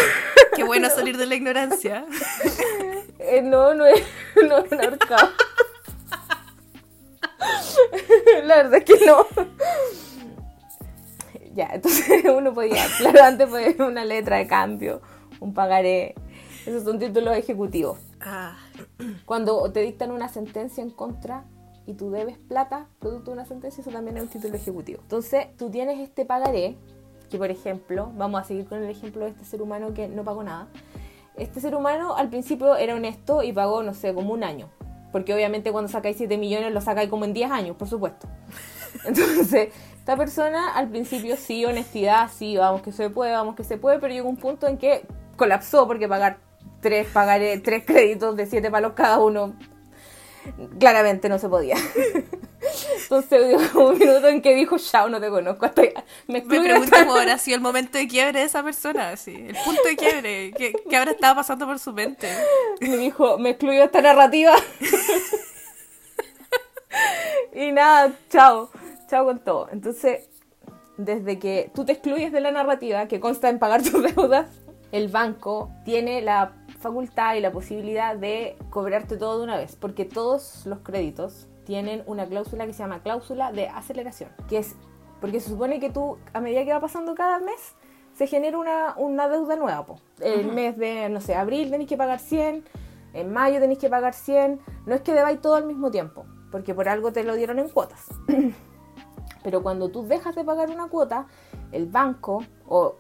[0.55, 2.07] Qué bueno salir de la ignorancia.
[3.19, 4.05] Eh, no, no es,
[4.49, 5.31] no es un ahorcado.
[8.45, 9.27] La verdad es que no.
[11.55, 15.01] Ya, entonces uno podía, claro, antes fue una letra de cambio,
[15.41, 16.15] un pagaré.
[16.67, 17.99] Esos son títulos ejecutivos.
[18.21, 18.57] Ah.
[19.25, 21.45] Cuando te dictan una sentencia en contra
[21.87, 25.01] y tú debes plata, producto de una sentencia, eso también es un título ejecutivo.
[25.03, 26.77] Entonces, tú tienes este pagaré
[27.31, 30.25] que por ejemplo, vamos a seguir con el ejemplo de este ser humano que no
[30.25, 30.69] pagó nada.
[31.37, 34.69] Este ser humano al principio era honesto y pagó, no sé, como un año.
[35.13, 38.27] Porque obviamente cuando sacáis 7 millones lo sacáis como en 10 años, por supuesto.
[39.05, 43.77] Entonces, esta persona al principio sí, honestidad, sí, vamos que se puede, vamos que se
[43.77, 46.39] puede, pero llegó un punto en que colapsó porque pagar
[46.81, 49.55] tres, pagar tres créditos de 7 palos cada uno
[50.79, 51.77] claramente no se podía.
[53.03, 55.67] Entonces hubo un minuto en que dijo, chao, no te conozco.
[55.67, 55.83] Hasta
[56.27, 59.35] Me me pregunto cómo habrá sido el momento de quiebre de esa persona, así.
[59.35, 60.53] El punto de quiebre.
[60.53, 62.29] ¿Qué, qué habrá estado pasando por su mente?
[62.81, 64.55] Me dijo, me excluyo esta narrativa.
[67.55, 68.71] y nada, chao.
[69.09, 69.69] Chao con todo.
[69.71, 70.29] Entonces,
[70.97, 74.49] desde que tú te excluyes de la narrativa, que consta en pagar tus deudas,
[74.93, 76.53] el banco tiene la
[76.89, 82.03] facultad y la posibilidad de cobrarte todo de una vez, porque todos los créditos tienen
[82.07, 84.77] una cláusula que se llama cláusula de aceleración, que es
[85.21, 87.75] porque se supone que tú, a medida que va pasando cada mes,
[88.15, 89.85] se genera una, una deuda nueva.
[89.87, 90.01] po.
[90.21, 92.65] El mes de, no sé, abril tenéis que pagar 100,
[93.15, 96.75] en mayo tenéis que pagar 100, no es que debáis todo al mismo tiempo, porque
[96.75, 98.07] por algo te lo dieron en cuotas.
[99.43, 101.27] Pero cuando tú dejas de pagar una cuota,
[101.73, 102.97] el banco, o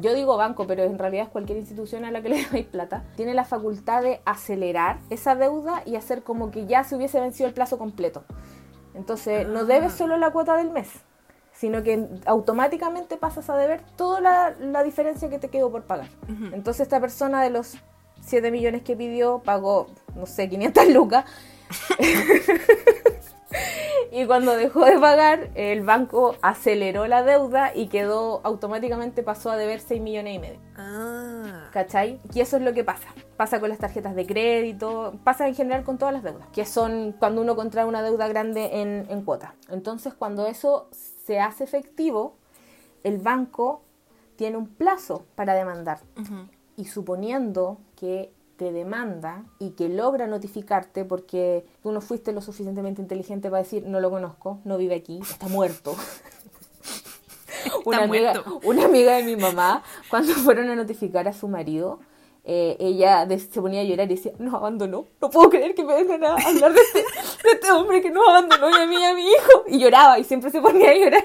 [0.00, 3.04] yo digo banco, pero en realidad es cualquier institución a la que le dais plata,
[3.16, 7.48] tiene la facultad de acelerar esa deuda y hacer como que ya se hubiese vencido
[7.48, 8.24] el plazo completo.
[8.94, 10.88] Entonces, no debes solo la cuota del mes,
[11.52, 16.08] sino que automáticamente pasas a deber toda la, la diferencia que te quedó por pagar.
[16.52, 17.76] Entonces, esta persona de los
[18.20, 21.24] 7 millones que pidió pagó, no sé, 500 lucas.
[24.16, 29.56] Y cuando dejó de pagar, el banco aceleró la deuda y quedó automáticamente pasó a
[29.56, 30.60] deber 6 millones y medio.
[30.76, 31.68] Ah.
[31.72, 32.20] ¿Cachai?
[32.32, 33.08] Y eso es lo que pasa.
[33.36, 37.16] Pasa con las tarjetas de crédito, pasa en general con todas las deudas, que son
[37.18, 39.56] cuando uno contrae una deuda grande en, en cuota.
[39.68, 42.36] Entonces, cuando eso se hace efectivo,
[43.02, 43.82] el banco
[44.36, 45.98] tiene un plazo para demandar.
[46.76, 53.02] Y suponiendo que te demanda y que logra notificarte porque tú no fuiste lo suficientemente
[53.02, 55.94] inteligente para decir no lo conozco, no vive aquí, está muerto.
[57.84, 62.00] una, amiga, una amiga de mi mamá, cuando fueron a notificar a su marido,
[62.46, 65.94] eh, ella se ponía a llorar y decía, nos abandonó, no puedo creer que me
[65.94, 69.04] vengan a hablar de este, de este hombre que nos abandonó y a mí y
[69.04, 69.64] a mi hijo.
[69.66, 71.24] Y lloraba y siempre se ponía a llorar.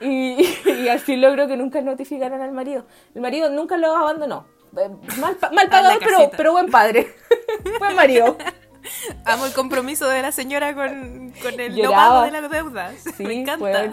[0.00, 2.84] Y, y así logró que nunca notificaran al marido.
[3.14, 4.46] El marido nunca lo abandonó.
[4.76, 7.14] Eh, Mal, mal pagador, pero, pero buen padre.
[7.78, 8.36] buen marido.
[9.24, 12.94] Amo el compromiso de la señora con, con el no pago de las deudas.
[13.16, 13.92] Sí, Me encanta.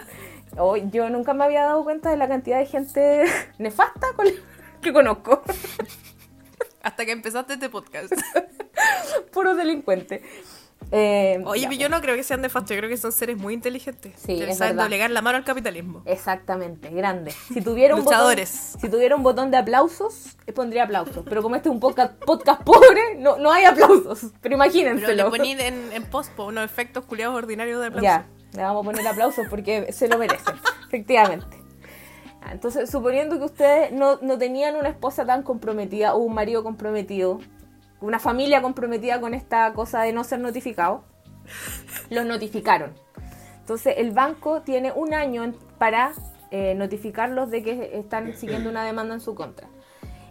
[0.56, 3.24] oh, yo nunca me había dado cuenta de la cantidad de gente
[3.58, 4.26] nefasta con-
[4.80, 5.42] que conozco.
[6.82, 8.12] Hasta que empezaste este podcast.
[9.32, 10.22] Puro delincuente.
[10.92, 13.54] Eh, Oye, pero yo no creo que sean nefastos, yo creo que son seres muy
[13.54, 14.12] inteligentes.
[14.16, 16.02] Sí, que es saben doblegar la mano al capitalismo.
[16.04, 17.32] Exactamente, grande.
[17.52, 18.70] Si tuviera un Luchadores.
[18.74, 21.24] Botón, si tuviera un botón de aplausos, eh, pondría aplausos.
[21.28, 24.20] Pero como este es un podcast, podcast pobre, no, no hay aplausos.
[24.20, 25.24] Pero Pero imagínenselo.
[25.24, 28.04] le poní en, en pospo unos efectos culiados ordinarios de aplauso.
[28.04, 30.54] Ya, le vamos a poner aplausos porque se lo merecen,
[30.86, 31.56] efectivamente.
[32.50, 37.40] Entonces, suponiendo que ustedes no, no tenían una esposa tan comprometida o un marido comprometido,
[38.00, 41.04] una familia comprometida con esta cosa de no ser notificado,
[42.10, 42.94] los notificaron.
[43.60, 46.12] Entonces, el banco tiene un año para
[46.50, 49.68] eh, notificarlos de que están siguiendo una demanda en su contra.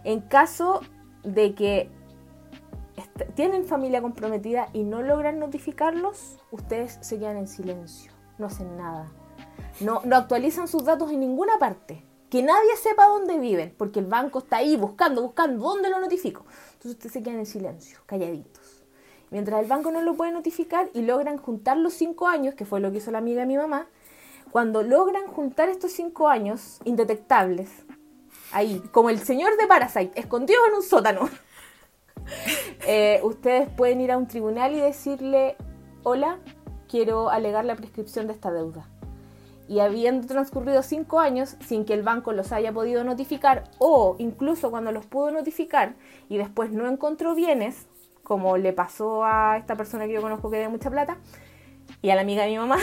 [0.04, 0.80] En caso
[1.22, 1.90] de que
[3.34, 9.10] tienen familia comprometida y no logran notificarlos, ustedes se quedan en silencio, no hacen nada.
[9.80, 12.04] No, no actualizan sus datos en ninguna parte.
[12.30, 16.44] Que nadie sepa dónde viven, porque el banco está ahí buscando, buscando, ¿dónde lo notifico?
[16.90, 18.84] Ustedes se quedan en silencio, calladitos.
[19.30, 22.80] Mientras el banco no lo puede notificar y logran juntar los cinco años, que fue
[22.80, 23.88] lo que hizo la amiga de mi mamá,
[24.52, 27.68] cuando logran juntar estos cinco años indetectables,
[28.52, 31.28] ahí, como el señor de Parasite, escondido en un sótano,
[32.86, 35.56] eh, ustedes pueden ir a un tribunal y decirle,
[36.04, 36.38] hola,
[36.88, 38.88] quiero alegar la prescripción de esta deuda.
[39.68, 44.70] Y habiendo transcurrido cinco años sin que el banco los haya podido notificar, o incluso
[44.70, 45.94] cuando los pudo notificar
[46.28, 47.86] y después no encontró bienes,
[48.22, 51.18] como le pasó a esta persona que yo conozco que debe mucha plata,
[52.02, 52.78] y a la amiga de mi mamá,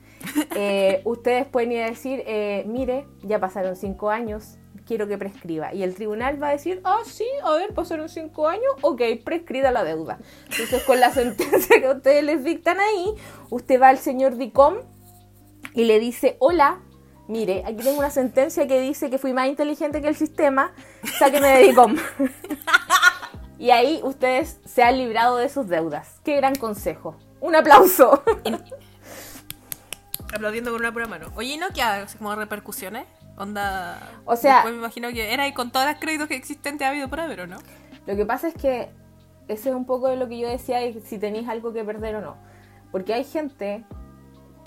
[0.56, 5.74] eh, ustedes pueden ir a decir, eh, mire, ya pasaron cinco años, quiero que prescriba.
[5.74, 9.70] Y el tribunal va a decir, ah, sí, a ver, pasaron cinco años, ok, prescrida
[9.70, 10.18] la deuda.
[10.50, 13.14] Entonces, con la sentencia que ustedes les dictan ahí,
[13.50, 14.76] usted va al señor DICOM
[15.76, 16.78] y le dice, hola,
[17.28, 20.72] mire, aquí tengo una sentencia que dice que fui más inteligente que el sistema,
[21.18, 21.96] sáqueme de DICOM.
[23.58, 26.18] y ahí ustedes se han librado de sus deudas.
[26.24, 27.14] Qué gran consejo.
[27.40, 28.22] Un aplauso.
[30.34, 31.30] Aplaudiendo con una pura mano.
[31.36, 31.82] Oye, ¿y no que
[32.16, 33.04] como repercusiones?
[33.36, 34.00] Onda.
[34.24, 36.90] O sea- Después me imagino que era ahí con todas las créditos que existentes ha
[36.90, 37.58] habido por haber, ¿o no?
[38.06, 38.88] Lo que pasa es que
[39.46, 42.16] ese es un poco de lo que yo decía, de si tenéis algo que perder
[42.16, 42.36] o no.
[42.90, 43.84] Porque hay gente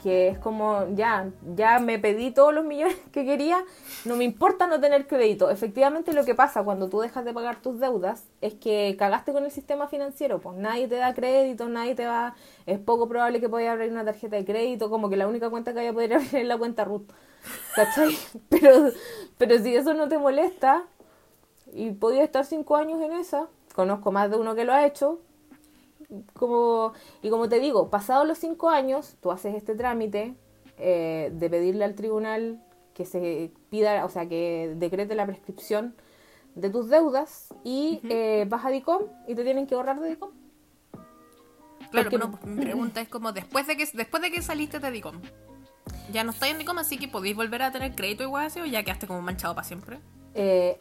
[0.01, 3.63] que es como, ya, ya me pedí todos los millones que quería,
[4.05, 5.49] no me importa no tener crédito.
[5.49, 9.43] Efectivamente lo que pasa cuando tú dejas de pagar tus deudas es que cagaste con
[9.43, 12.35] el sistema financiero, pues nadie te da crédito, nadie te va,
[12.65, 15.71] es poco probable que puedas abrir una tarjeta de crédito, como que la única cuenta
[15.71, 17.11] que vaya a poder abrir es la cuenta RUT,
[17.75, 18.17] ¿cachai?
[18.49, 18.91] Pero,
[19.37, 20.83] pero si eso no te molesta
[21.71, 25.19] y podías estar cinco años en esa, conozco más de uno que lo ha hecho,
[26.33, 30.35] como, y como te digo, pasados los cinco años, tú haces este trámite
[30.77, 32.61] eh, de pedirle al tribunal
[32.93, 35.95] que se pida, o sea, que decrete la prescripción
[36.55, 40.31] de tus deudas y eh, vas a DICOM y te tienen que ahorrar de DICOM.
[41.91, 45.21] Claro, pero mi pregunta es como después de que después de que saliste de DICOM,
[46.11, 48.65] ya no estás en DICOM, así que podéis volver a tener crédito igual así o
[48.65, 49.99] ya quedaste como manchado para siempre.
[50.33, 50.77] Eh,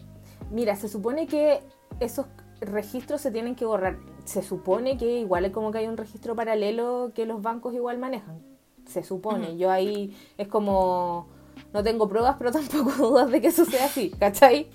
[0.50, 1.60] mira, se supone que
[2.00, 2.26] esos
[2.60, 3.98] registros se tienen que borrar.
[4.28, 7.96] Se supone que igual es como que hay un registro paralelo que los bancos igual
[7.96, 8.42] manejan.
[8.86, 9.56] Se supone.
[9.56, 11.28] Yo ahí es como.
[11.72, 14.68] No tengo pruebas, pero tampoco dudas de que eso sea así, ¿cachai?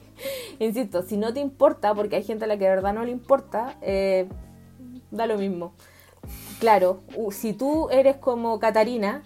[0.57, 3.11] Insisto, si no te importa, porque hay gente a la que de verdad no le
[3.11, 4.27] importa, eh,
[5.11, 5.75] da lo mismo.
[6.59, 9.21] Claro, si tú eres como Catarina,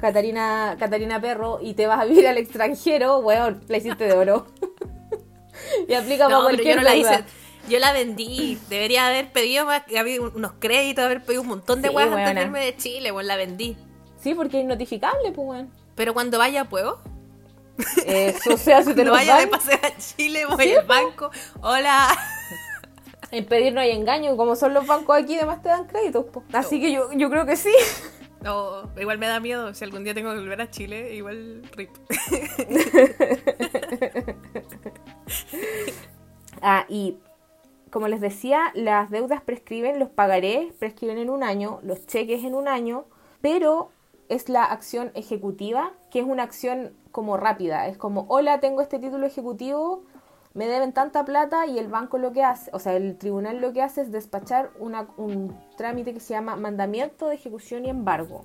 [0.00, 4.46] Catarina, Catarina Perro, y te vas a vivir al extranjero, weón, la hiciste de oro.
[5.88, 7.24] y aplica para cualquier cosa.
[7.68, 8.58] Yo la vendí.
[8.68, 9.82] Debería haber pedido más,
[10.34, 13.36] unos créditos, haber pedido un montón de sí, antes de irme de Chile, pues la
[13.36, 13.76] vendí.
[14.20, 15.70] Sí, porque es notificable, pues weón.
[15.94, 17.00] Pero cuando vaya, ¿puedo?
[18.06, 21.30] Eso, sea, si te no vaya de paseo a Chile, voy al banco.
[21.60, 22.08] Hola.
[23.30, 26.26] En pedir no hay engaño, como son los bancos aquí, además te dan créditos.
[26.32, 26.46] pues.
[26.52, 27.72] Así que yo, yo creo que sí.
[28.40, 29.74] No, igual me da miedo.
[29.74, 31.90] Si algún día tengo que volver a Chile, igual rip.
[36.62, 37.18] ah, y
[37.90, 42.54] como les decía, las deudas prescriben, los pagaré, prescriben en un año, los cheques en
[42.54, 43.04] un año,
[43.40, 43.90] pero
[44.28, 47.86] es la acción ejecutiva, que es una acción como rápida.
[47.88, 50.02] Es como, hola, tengo este título ejecutivo,
[50.54, 53.72] me deben tanta plata y el banco lo que hace, o sea, el tribunal lo
[53.72, 58.44] que hace es despachar un trámite que se llama mandamiento de ejecución y embargo,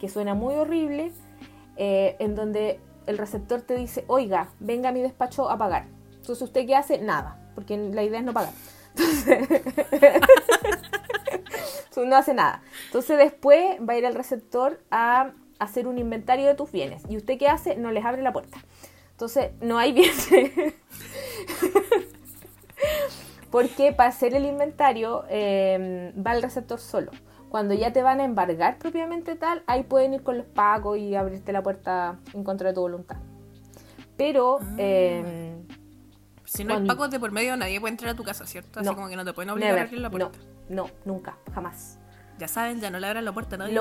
[0.00, 1.12] que suena muy horrible,
[1.76, 5.86] eh, en donde el receptor te dice, oiga, venga a mi despacho a pagar.
[6.10, 6.98] Entonces, ¿usted qué hace?
[6.98, 8.52] Nada, porque la idea es no pagar.
[12.06, 12.62] no hace nada.
[12.86, 17.02] Entonces después va a ir el receptor a hacer un inventario de tus bienes.
[17.08, 17.76] ¿Y usted qué hace?
[17.76, 18.58] No les abre la puerta.
[19.12, 20.28] Entonces no hay bienes.
[23.50, 27.12] Porque para hacer el inventario em, va el receptor solo.
[27.48, 31.14] Cuando ya te van a embargar propiamente tal, ahí pueden ir con los pagos y
[31.14, 33.16] abrirte la puerta en contra de tu voluntad.
[34.16, 34.66] Pero ah.
[36.46, 38.80] Si no hay pagos de por medio, nadie puede entrar a tu casa, ¿cierto?
[38.80, 40.38] Así como que no te pueden obligar a abrir la puerta.
[40.68, 41.98] No, no, nunca, jamás.
[42.38, 43.74] Ya saben, ya no le abran la puerta a nadie.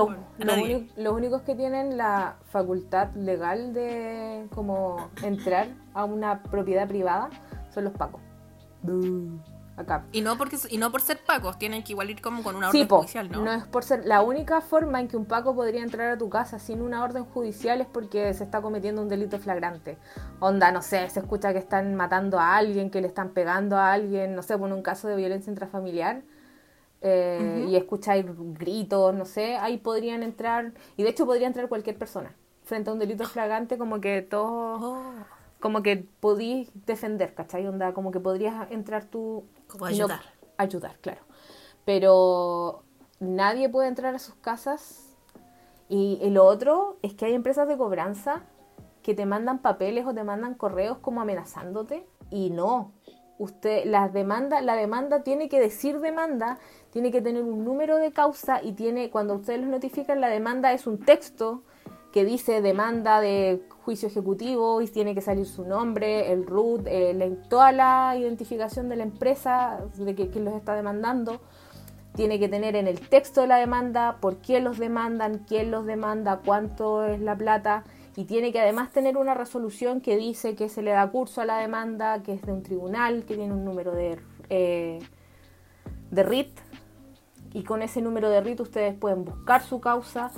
[0.96, 7.30] los únicos que tienen la facultad legal de como entrar a una propiedad privada
[7.74, 8.22] son los pacos.
[10.14, 12.70] Y no, porque, y no por ser pacos, tienen que igual ir como con una
[12.70, 13.44] orden judicial, ¿no?
[13.44, 14.06] No es por ser.
[14.06, 17.26] La única forma en que un paco podría entrar a tu casa sin una orden
[17.26, 19.98] judicial es porque se está cometiendo un delito flagrante.
[20.40, 23.92] Onda, no sé, se escucha que están matando a alguien, que le están pegando a
[23.92, 26.22] alguien, no sé, por un caso de violencia intrafamiliar.
[27.02, 28.26] Eh, y escucháis
[28.58, 30.72] gritos, no sé, ahí podrían entrar.
[30.96, 32.34] Y de hecho podría entrar cualquier persona.
[32.64, 35.06] Frente a un delito flagrante, como que todos.
[35.66, 37.66] Como que podías defender, ¿cachai?
[37.66, 39.46] Onda, como que podrías entrar tú...
[39.68, 40.22] Como ayudar.
[40.58, 41.22] ayudar, claro.
[41.86, 42.84] Pero
[43.20, 45.18] nadie puede entrar a sus casas.
[45.90, 48.44] Y, lo otro es que hay empresas de cobranza
[49.02, 52.06] que te mandan papeles o te mandan correos como amenazándote.
[52.30, 52.92] Y no,
[53.40, 56.60] usted las demanda, la demanda tiene que decir demanda,
[56.92, 60.74] tiene que tener un número de causa y tiene, cuando ustedes los notifican, la demanda
[60.74, 61.64] es un texto
[62.16, 67.38] que dice demanda de juicio ejecutivo y tiene que salir su nombre, el RUT, eh,
[67.50, 71.42] toda la identificación de la empresa de que, quién los está demandando.
[72.16, 75.86] Tiene que tener en el texto de la demanda por qué los demandan, quién los
[75.86, 77.84] demanda, cuánto es la plata.
[78.16, 81.46] Y tiene que además tener una resolución que dice que se le da curso a
[81.46, 84.18] la demanda, que es de un tribunal, que tiene un número de,
[84.50, 85.00] eh,
[86.12, 86.60] de RIT.
[87.52, 90.32] Y con ese número de RIT ustedes pueden buscar su causa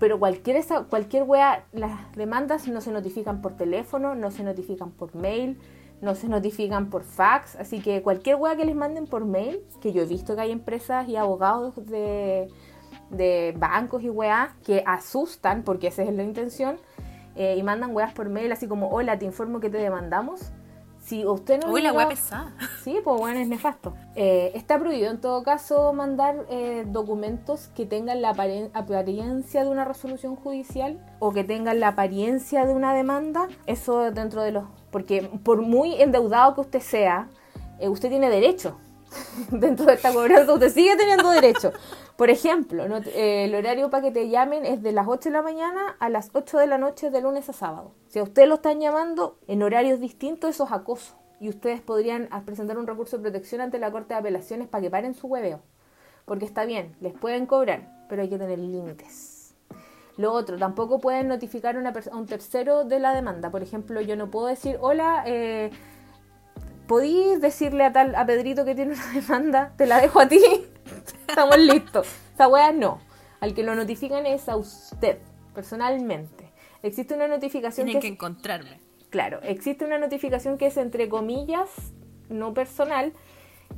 [0.00, 5.14] pero cualquier, cualquier wea, las demandas no se notifican por teléfono, no se notifican por
[5.14, 5.58] mail,
[6.00, 9.92] no se notifican por fax, así que cualquier wea que les manden por mail, que
[9.92, 12.48] yo he visto que hay empresas y abogados de,
[13.10, 16.78] de bancos y weas que asustan, porque esa es la intención,
[17.36, 20.50] eh, y mandan weas por mail así como, hola, te informo que te demandamos.
[21.10, 22.52] Si usted no Uy, la weá pesada.
[22.84, 23.94] Sí, pues bueno, es nefasto.
[24.14, 29.84] Eh, está prohibido en todo caso mandar eh, documentos que tengan la apariencia de una
[29.84, 33.48] resolución judicial o que tengan la apariencia de una demanda.
[33.66, 34.64] Eso dentro de los...
[34.92, 37.28] Porque por muy endeudado que usted sea,
[37.80, 38.78] eh, usted tiene derecho.
[39.50, 41.72] dentro de esta cobranza usted sigue teniendo derecho.
[42.20, 45.32] Por ejemplo, no eh, el horario para que te llamen es de las 8 de
[45.32, 47.94] la mañana a las 8 de la noche de lunes a sábado.
[48.08, 51.16] Si a usted lo están llamando en horarios distintos, eso es acoso.
[51.40, 54.82] Y ustedes podrían ah, presentar un recurso de protección ante la Corte de Apelaciones para
[54.82, 55.62] que paren su hueveo.
[56.26, 59.54] Porque está bien, les pueden cobrar, pero hay que tener límites.
[60.18, 63.48] Lo otro, tampoco pueden notificar a, una a un tercero de la demanda.
[63.48, 65.70] Por ejemplo, yo no puedo decir, hola, eh,
[66.86, 69.72] ¿podís decirle a tal a Pedrito que tiene una demanda?
[69.78, 70.42] Te la dejo a ti.
[71.28, 72.08] Estamos listos.
[72.34, 73.00] Esa wea no.
[73.40, 75.18] Al que lo notifican es a usted,
[75.54, 76.50] personalmente.
[76.82, 78.80] Existe una notificación Tienen que que es- encontrarme.
[79.10, 81.68] Claro, existe una notificación que es entre comillas,
[82.28, 83.12] no personal,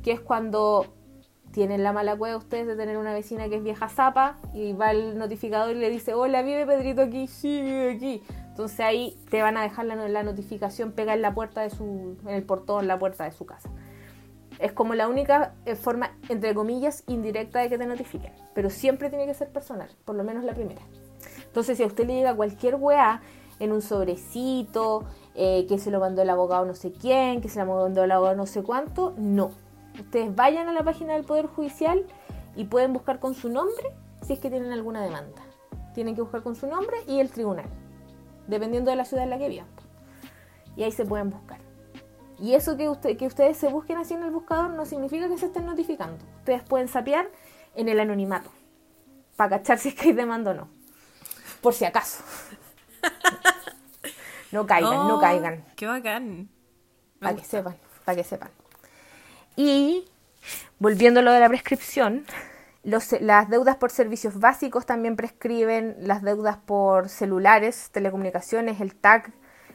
[0.03, 0.93] que es cuando
[1.51, 4.91] tienen la mala cueva ustedes de tener una vecina que es vieja zapa y va
[4.91, 8.23] el notificador y le dice, hola, vive Pedrito aquí, sí, vive aquí.
[8.49, 12.17] Entonces ahí te van a dejar la, la notificación pega en la puerta de su,
[12.23, 13.69] en el portón, la puerta de su casa.
[14.63, 18.31] Es como la única eh, forma, entre comillas, indirecta de que te notifiquen.
[18.55, 20.81] Pero siempre tiene que ser personal, por lo menos la primera.
[21.45, 23.21] Entonces, si a usted le llega cualquier weá
[23.59, 25.03] en un sobrecito,
[25.35, 28.11] eh, que se lo mandó el abogado no sé quién, que se lo mandó el
[28.11, 29.51] abogado no sé cuánto, no.
[29.99, 32.05] Ustedes vayan a la página del Poder Judicial
[32.55, 33.91] y pueden buscar con su nombre
[34.21, 35.41] si es que tienen alguna demanda.
[35.93, 37.67] Tienen que buscar con su nombre y el tribunal,
[38.47, 39.67] dependiendo de la ciudad en la que vivan.
[40.77, 41.72] Y ahí se pueden buscar.
[42.43, 45.37] Y eso que, usted, que ustedes se busquen así en el buscador no significa que
[45.37, 46.17] se estén notificando.
[46.39, 47.29] Ustedes pueden sapear
[47.73, 48.51] en el anonimato,
[49.37, 50.67] para cachar si es que hay demanda o no.
[51.61, 52.21] Por si acaso.
[54.51, 55.63] No caigan, no Oh, caigan.
[55.77, 56.49] Qué bacán.
[57.19, 58.49] Para que sepan, para que sepan.
[59.55, 60.05] Y
[60.79, 62.25] volviendo a lo de la prescripción,
[62.83, 69.31] los- las deudas por servicios básicos también prescriben, las deudas por celulares, telecomunicaciones, el TAC,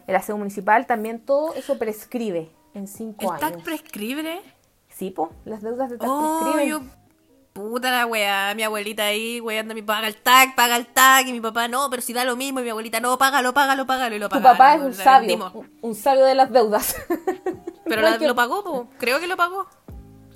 [0.06, 3.62] el aseo municipal, también todo eso prescribe en cinco ¿El TAC años.
[3.62, 4.40] prescribe?
[4.88, 6.68] Sí, po, las deudas de TAC Oh, prescriben.
[6.68, 6.80] yo...
[7.52, 11.32] Puta la weá, mi abuelita ahí, weando, mi paga el tag, paga el tag, y
[11.32, 14.14] mi papá no, pero si da lo mismo, y mi abuelita no, págalo, págalo, págalo,
[14.14, 16.94] y lo Tu pagaron, papá es un sabio, un- sabio de las deudas.
[17.84, 18.88] Pero la- lo pagó, po.
[18.98, 19.66] creo que lo pagó.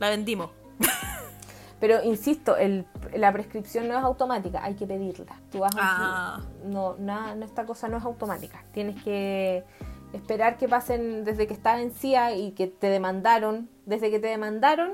[0.01, 0.51] La vendimos.
[1.79, 5.37] Pero insisto, el- la prescripción no es automática, hay que pedirla.
[5.53, 6.41] Tú vas a Ah.
[6.65, 8.65] no, nada, no, esta cosa no es automática.
[8.73, 9.63] Tienes que
[10.13, 13.69] esperar que pasen desde que está vencida y que te demandaron.
[13.87, 14.93] Desde que te demandaron,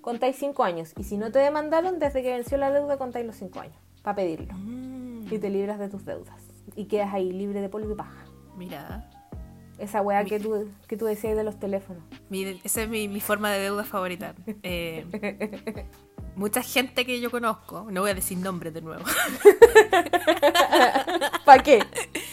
[0.00, 0.92] contáis cinco años.
[0.96, 3.76] Y si no te demandaron, desde que venció la deuda, contáis los cinco años.
[4.02, 4.52] Para pedirlo.
[4.54, 6.42] Mm, Y te libras de tus deudas.
[6.76, 8.24] Y quedas ahí libre de polvo y paja.
[8.56, 9.08] mira,
[9.78, 12.02] Esa weá que tú, que tú decías de los teléfonos.
[12.28, 14.34] mi- esa es mi, mi forma de deuda favorita.
[14.62, 15.06] Eh,
[16.36, 19.04] mucha gente que yo conozco, no voy a decir nombres de nuevo.
[21.44, 21.82] ¿Para qué?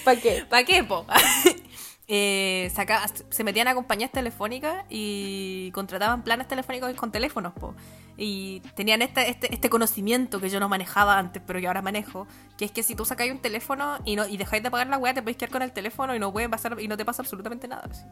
[0.04, 0.44] ¿Para qué?
[0.50, 1.06] ¿Para qué, po?
[2.12, 7.76] Eh, saca- se metían a compañías telefónicas y contrataban planes telefónicos con teléfonos, po.
[8.18, 12.26] Y tenían este, este, este conocimiento que yo no manejaba antes, pero que ahora manejo,
[12.58, 14.98] que es que si tú sacáis un teléfono y no y dejáis de pagar la
[14.98, 17.22] weá, te podéis quedar con el teléfono y no puede pasar y no te pasa
[17.22, 17.88] absolutamente nada.
[17.90, 18.04] así.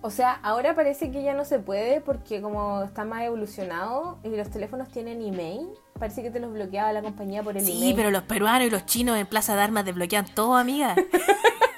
[0.00, 4.28] O sea, ahora parece que ya no se puede porque como está más evolucionado y
[4.28, 5.66] los teléfonos tienen email,
[5.98, 7.96] parece que te los bloqueaba la compañía por el Sí, email.
[7.96, 10.94] pero los peruanos y los chinos en Plaza de Armas desbloquean todo, amiga.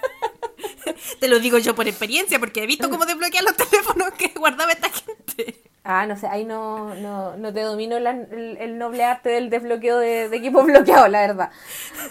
[1.20, 4.72] Te lo digo yo por experiencia, porque he visto cómo desbloquean los teléfonos que guardaba
[4.72, 5.62] esta gente.
[5.84, 9.50] Ah, no sé, ahí no, no, no te domino la- el, el noble arte del
[9.50, 11.50] desbloqueo de, de equipos bloqueados, la verdad.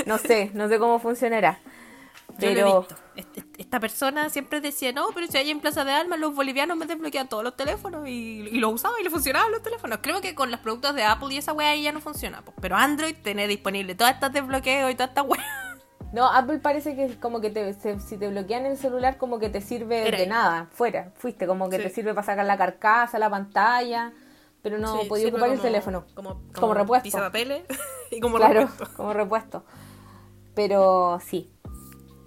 [0.06, 1.60] No sé, no sé cómo funcionará.
[2.38, 2.96] Yo he Pero visto.
[3.16, 6.78] Est- Esta persona siempre decía, no, pero si hay en Plaza de Armas los bolivianos
[6.78, 8.12] me desbloquean todos los teléfonos y,
[8.52, 10.00] y los usaba y le funcionaban los teléfonos.
[10.02, 12.44] Creo que con los productos de Apple y esa weá ahí ya no funciona.
[12.62, 15.65] Pero Android tiene disponible todas estas desbloqueos y todas estas weas.
[16.14, 19.50] No, Apple parece que como que te, se- si te bloquean el celular como que
[19.50, 20.30] te sirve Era de ahí.
[20.30, 21.84] nada, fuera, fuiste, como que Sí.
[21.84, 24.14] te sirve para sacar la carcasa, la pantalla,
[24.62, 26.06] pero no Sí, podía ocupar el como- teléfono.
[26.16, 27.04] Como, Como repuesto.
[27.04, 27.64] pisapapeles
[28.12, 28.96] y como claro, repuesto.
[28.98, 29.66] como repuesto.
[30.56, 31.52] Pero sí,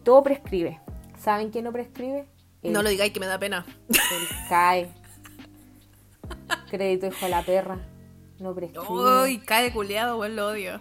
[0.05, 0.81] todo prescribe.
[1.19, 2.29] ¿Saben qué no prescribe?
[2.63, 3.65] El, No lo digáis que me da pena.
[3.89, 4.89] el CAE.
[6.71, 7.79] Crédito hijo de la perra.
[8.39, 8.87] No prescribe.
[8.89, 10.81] Uy, cae de culeado, weón, lo odio.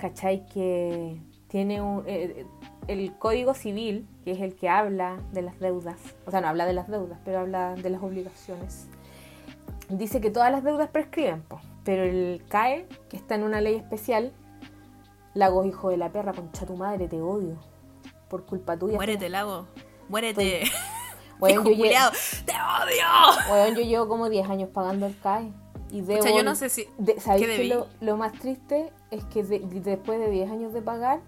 [0.00, 0.46] ¿Cachai?
[0.46, 1.20] Que
[1.54, 2.44] tiene un, eh,
[2.88, 5.94] el Código Civil, que es el que habla de las deudas,
[6.26, 8.88] o sea, no habla de las deudas, pero habla de las obligaciones,
[9.88, 11.60] dice que todas las deudas prescriben, po.
[11.84, 14.32] pero el CAE, que está en una ley especial,
[15.32, 17.54] Lagos, hijo de la perra, concha tu madre, te odio.
[18.28, 18.96] Por culpa tuya.
[18.96, 19.66] Muérete, lago.
[20.08, 20.62] Muérete.
[21.40, 22.10] Weón, Viejo yo, lle- culiao,
[22.46, 23.52] ¡Te odio!
[23.52, 25.52] weón, yo llevo como 10 años pagando el CAE.
[25.92, 27.68] Y debo, sea, yo no sé si- de- ¿Sabéis ¿qué qué debí?
[27.68, 28.92] lo, lo más triste?
[29.12, 31.20] Es que de- después de 10 años de pagar,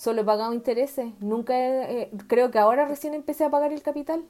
[0.00, 1.12] solo he pagado intereses.
[1.20, 4.24] Nunca he- eh, creo que ahora recién empecé a pagar el capital.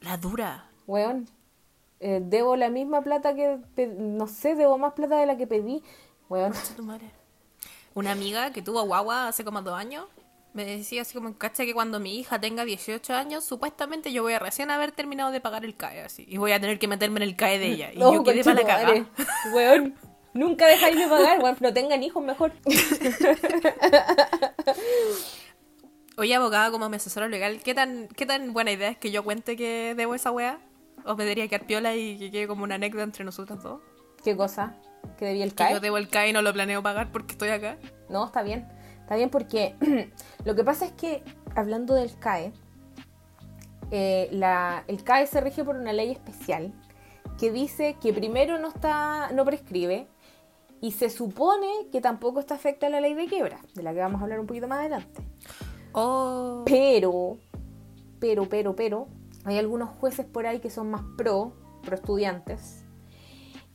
[0.00, 0.66] La dura.
[0.86, 1.28] Weón,
[2.00, 3.58] eh, debo la misma plata que,
[3.98, 5.82] no sé, debo más plata de la que pedí.
[6.28, 7.10] Weón, Concha tu madre.
[7.94, 10.06] Una amiga que tuvo guagua hace como dos años
[10.52, 14.32] me decía así como, cacha que cuando mi hija tenga 18 años, supuestamente yo voy
[14.32, 16.24] a recién haber terminado de pagar el CAE así.
[16.28, 17.92] Y voy a tener que meterme en el CAE de ella.
[17.92, 19.06] Y no, yo quedé para la conchetumare.
[19.54, 19.94] Weón,
[20.34, 22.52] nunca dejáis de pagar, weón, no tengan hijos mejor.
[26.16, 29.24] Oye, abogada, como mi asesora legal, ¿qué tan, ¿qué tan buena idea es que yo
[29.24, 30.58] cuente que debo esa wea?
[31.06, 33.80] ¿O me debería quedar piola y que quede como una anécdota entre nosotros dos?
[34.22, 34.74] ¿Qué cosa?
[35.18, 35.72] ¿Que debía el Que CAE?
[35.74, 37.78] yo debo el CAE y no lo planeo pagar porque estoy acá.
[38.10, 38.68] No, está bien.
[39.00, 39.74] Está bien porque
[40.44, 41.22] lo que pasa es que,
[41.56, 42.52] hablando del CAE,
[43.90, 46.74] eh, la- el CAE se rige por una ley especial
[47.38, 50.06] que dice que primero no, está, no prescribe
[50.80, 54.00] y se supone que tampoco está afecta a la ley de quiebra, de la que
[54.00, 55.22] vamos a hablar un poquito más adelante.
[55.92, 56.62] Oh.
[56.66, 57.38] Pero,
[58.18, 59.08] pero, pero, pero,
[59.44, 61.52] hay algunos jueces por ahí que son más pro,
[61.82, 62.84] pro estudiantes,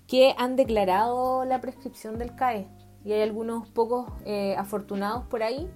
[0.08, 2.68] que han declarado la prescripción del CAE.
[3.04, 5.70] Y hay algunos pocos eh, afortunados por ahí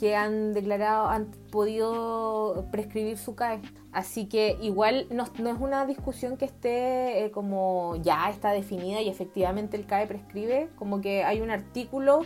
[0.00, 3.60] que han declarado, han podido prescribir su CAE.
[3.92, 9.10] Así que igual no, es una discusión que esté eh, como ya está definida y
[9.10, 12.22] efectivamente el CAE prescribe, como que hay un artículo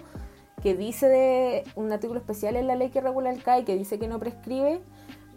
[0.62, 3.98] que dice de un artículo especial en la ley que regula el CAE que dice
[3.98, 4.80] que no prescribe,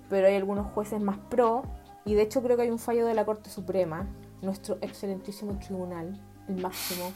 [0.08, 1.64] pero hay algunos jueces más pro
[2.06, 4.08] y de hecho creo que hay un fallo de la Corte Suprema,
[4.44, 7.12] nuestro excelentísimo tribunal, el máximo,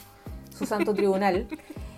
[0.50, 1.48] su santo tribunal,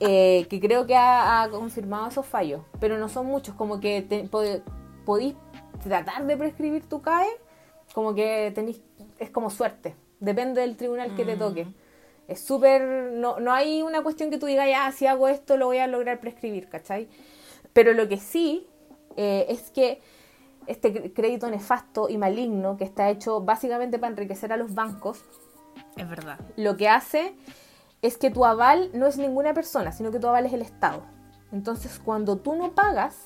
[0.00, 4.02] eh, que creo que ha, ha confirmado esos fallos, pero no son muchos, como que
[4.02, 4.62] te- pod-
[5.04, 5.34] podéis
[5.82, 7.26] tratar de prescribir tu CAE,
[7.94, 8.80] como que tenéis,
[9.18, 11.66] es como suerte, depende del tribunal que te toque.
[12.28, 12.82] Es súper,
[13.12, 15.86] no, no hay una cuestión que tú digas, ya, si hago esto lo voy a
[15.86, 17.08] lograr prescribir, ¿cachai?
[17.72, 18.66] Pero lo que sí
[19.16, 20.00] eh, es que
[20.66, 25.24] este cr- crédito nefasto y maligno que está hecho básicamente para enriquecer a los bancos,
[25.96, 26.40] Es verdad.
[26.56, 27.34] lo que hace
[28.06, 31.02] es que tu aval no es ninguna persona, sino que tu aval es el Estado.
[31.50, 33.22] Entonces, cuando tú no pagas,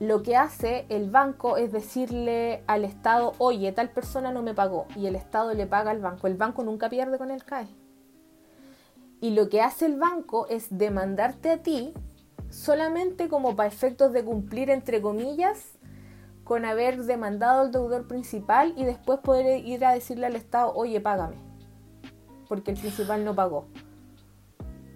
[0.00, 4.86] lo que hace el banco es decirle al Estado, oye, tal persona no me pagó,
[4.94, 6.26] y el Estado le paga al banco.
[6.26, 7.68] El banco nunca pierde con el CAE.
[9.20, 11.94] Y lo que hace el banco es demandarte a ti
[12.50, 15.78] solamente como para efectos de cumplir, entre comillas,
[16.44, 21.00] con haber demandado al deudor principal y después poder ir a decirle al Estado, oye,
[21.00, 21.47] págame.
[22.48, 23.68] Porque el principal no pagó.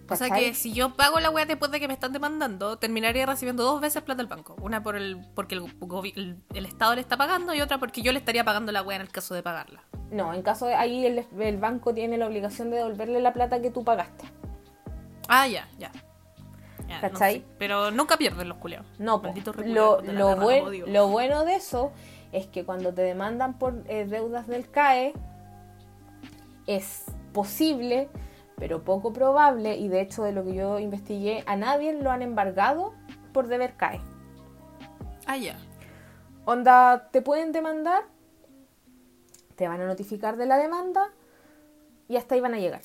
[0.09, 3.25] O sea que si yo pago la wea después de que me están demandando, terminaría
[3.25, 4.55] recibiendo dos veces plata del banco.
[4.61, 8.01] Una por el porque el, gobi- el, el Estado le está pagando y otra porque
[8.01, 9.81] yo le estaría pagando la wea en el caso de pagarla.
[10.11, 13.61] No, en caso de ahí el, el banco tiene la obligación de devolverle la plata
[13.61, 14.25] que tú pagaste.
[15.29, 15.91] Ah, ya, ya.
[16.87, 17.35] Ya, no ¿Cachai?
[17.39, 17.45] sé.
[17.57, 18.85] Pero nunca pierden los culiados.
[18.99, 19.19] No.
[19.19, 21.91] Malditos lo, lo, buen- lo bueno de eso
[22.33, 25.13] es que cuando te demandan por eh, deudas del CAE,
[26.67, 28.09] es posible,
[28.57, 32.21] pero poco probable, y de hecho de lo que yo investigué, a nadie lo han
[32.21, 32.93] embargado
[33.33, 33.99] por deber CAE.
[35.25, 35.57] Ah, ya.
[36.45, 38.03] Onda, te pueden demandar,
[39.55, 41.11] te van a notificar de la demanda
[42.07, 42.81] y hasta ahí van a llegar.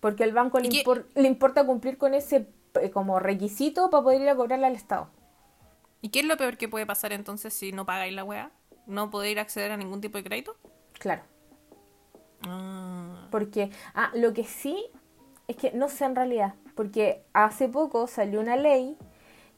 [0.00, 2.48] Porque al banco le, ¿Y qué- impor- le importa cumplir con ese
[2.80, 5.08] eh, como requisito para poder ir a cobrarle al Estado.
[6.00, 8.50] ¿Y qué es lo peor que puede pasar entonces si no pagáis la wea?
[8.86, 10.56] ¿No podéis acceder a ningún tipo de crédito?
[10.98, 11.22] Claro.
[12.46, 13.17] Ah.
[13.30, 14.86] Porque, ah, lo que sí
[15.46, 18.96] es que no sé en realidad, porque hace poco salió una ley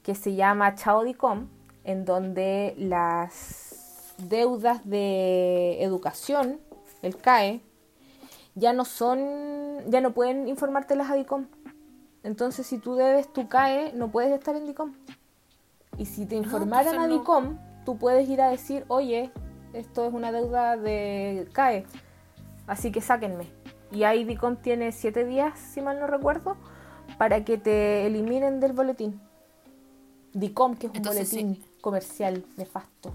[0.03, 1.49] que se llama Chao Dicom,
[1.85, 6.61] en donde las deudas de educación,
[7.03, 7.63] el CAE,
[8.55, 9.21] ya no son,
[9.89, 11.47] ya no pueden informártelas a DICOM.
[12.23, 14.95] Entonces, si tú debes tu CAE, no puedes estar en DICOM.
[15.97, 17.19] Y si te informaran a entonces no.
[17.19, 19.31] DICOM, tú puedes ir a decir, oye,
[19.73, 21.87] esto es una deuda de CAE,
[22.67, 23.60] así que sáquenme.
[23.93, 26.57] Y ahí DICOM tiene siete días, si mal no recuerdo,
[27.19, 29.21] para que te eliminen del boletín.
[30.33, 33.13] DICOM, que es un Entonces, boletín comercial nefasto,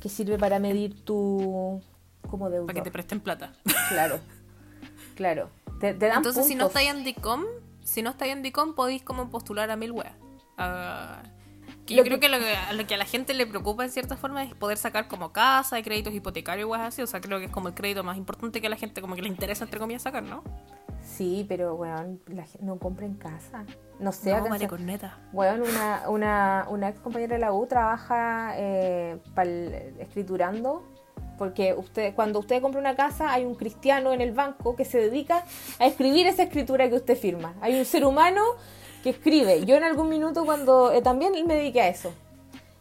[0.00, 1.80] que sirve para medir tu
[2.28, 2.66] como deuda.
[2.66, 3.52] Para que te presten plata.
[3.88, 4.20] Claro,
[5.14, 5.50] claro.
[5.80, 7.44] Te, te dan Entonces, si no estáis en DICOM,
[7.82, 10.14] si no estáis en DICOM, podéis como postular a mil weas.
[11.86, 13.90] Que yo creo que- lo, que a lo que a la gente le preocupa en
[13.90, 17.02] cierta forma es poder sacar como casa y créditos hipotecarios y weas así.
[17.02, 19.14] O sea, creo que es como el crédito más importante que a la gente como
[19.14, 20.42] que le interesa, entre comillas, sacar, ¿no?
[21.02, 23.64] Sí, pero bueno, la gen- no compren casa.
[24.00, 25.18] No sé, No, vale, corneta.
[25.32, 30.82] Bueno, una, una, una ex compañera de la U trabaja eh, pa'l- escriturando,
[31.38, 34.98] porque usted, cuando usted compra una casa hay un cristiano en el banco que se
[34.98, 35.44] dedica
[35.78, 37.54] a escribir esa escritura que usted firma.
[37.60, 38.40] Hay un ser humano
[39.04, 39.66] que escribe.
[39.66, 42.10] Yo en algún minuto cuando eh, también me dediqué a eso,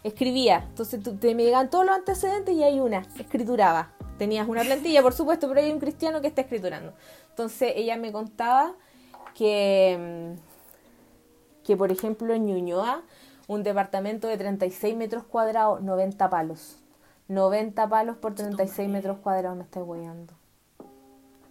[0.03, 0.63] escribía.
[0.69, 3.91] Entonces tú- te, me llegan todos los antecedentes y hay una, escrituraba.
[4.17, 6.93] Tenías una plantilla, por supuesto, pero hay un cristiano que está escriturando.
[7.29, 8.73] Entonces ella me contaba
[9.35, 10.33] que...
[10.39, 13.01] mm, que por ejemplo en Ñuñoa,
[13.47, 16.77] un departamento de 36 metros cuadrados, 90 palos.
[17.27, 20.33] 90 palos por 36 metros cuadrados, me estoy hueando.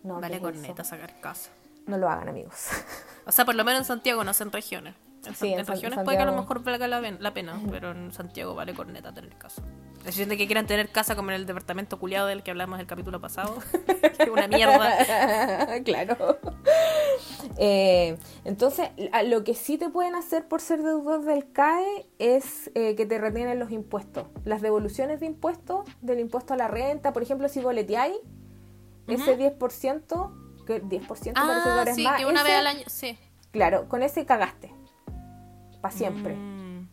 [0.03, 1.51] No, Vale, corneta sacar casa.
[1.87, 2.68] No lo hagan, amigos.
[3.24, 4.95] O sea, por lo menos en Santiago, no sé en regiones.
[5.24, 6.05] En, Sí, San- en en San- regiones Santiago.
[6.05, 9.37] puede que a lo mejor valga la, la pena, pero en Santiago vale corneta tener
[9.39, 9.62] casa.
[10.05, 12.89] Hay gente que quieran tener casa como en el departamento culiado del que hablamos el
[12.89, 13.59] capítulo pasado.
[14.16, 14.91] que es una mierda.
[15.85, 16.39] claro.
[17.59, 18.89] Eh, entonces,
[19.26, 23.18] lo que sí te pueden hacer por ser deudor del CAE es eh, que te
[23.18, 24.26] retienen los impuestos.
[24.45, 28.16] Las devoluciones de impuestos, del impuesto a la renta, por ejemplo, si boleteáis,
[29.07, 30.33] ese 10%,
[30.81, 32.83] que 10% parece que Ah, ahora es sí, más, que una ese- vez al año.
[32.87, 33.18] Sí.
[33.51, 34.73] Claro, con ese cagaste.
[35.81, 36.35] Para siempre.
[36.35, 36.89] Mm,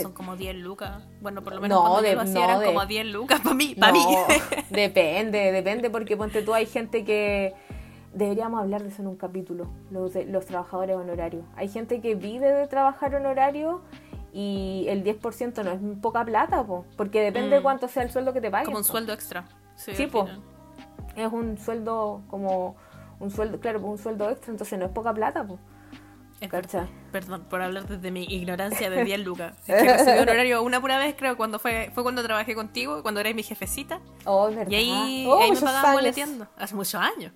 [0.00, 1.02] son como 10 lucas.
[1.20, 3.40] Bueno, por lo menos No, cuando yo de- lo hacía no, eran como 10 lucas
[3.40, 3.74] para mí.
[3.74, 4.16] Para No, mí.
[4.70, 7.54] depende, depende, porque ponte tú, hay gente que.
[8.14, 11.44] Deberíamos hablar de eso en un capítulo, los, de- los trabajadores honorarios.
[11.56, 13.82] Hay gente que vive de trabajar honorario
[14.32, 17.62] y el 10% no es poca plata, po, porque depende de Mm.
[17.62, 18.64] cuánto sea el sueldo que te paguen.
[18.66, 18.88] como un po.
[18.90, 19.44] sueldo extra.
[19.74, 20.26] Sí, Sí, po.
[21.14, 22.76] Es un sueldo como.
[23.18, 25.60] Un sueldo, claro, un sueldo extra, entonces no es poca plata, pues.
[26.50, 26.86] Verdad.
[27.12, 29.56] Perdón por hablar desde mi ignorancia de 10 lucas.
[29.66, 33.20] Es que recibí honorario una pura vez, creo, cuando fue, fue cuando trabajé contigo, cuando
[33.20, 34.00] erais mi jefecita.
[34.26, 34.68] Oh, verdad.
[34.70, 35.94] Y ahí, Oh, ahí me pagaban años.
[36.02, 36.46] boleteando.
[36.58, 37.32] Hace muchos años.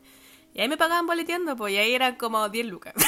[0.53, 2.95] Y ahí me pagaban boleteando, pues, y ahí eran como 10 lucas.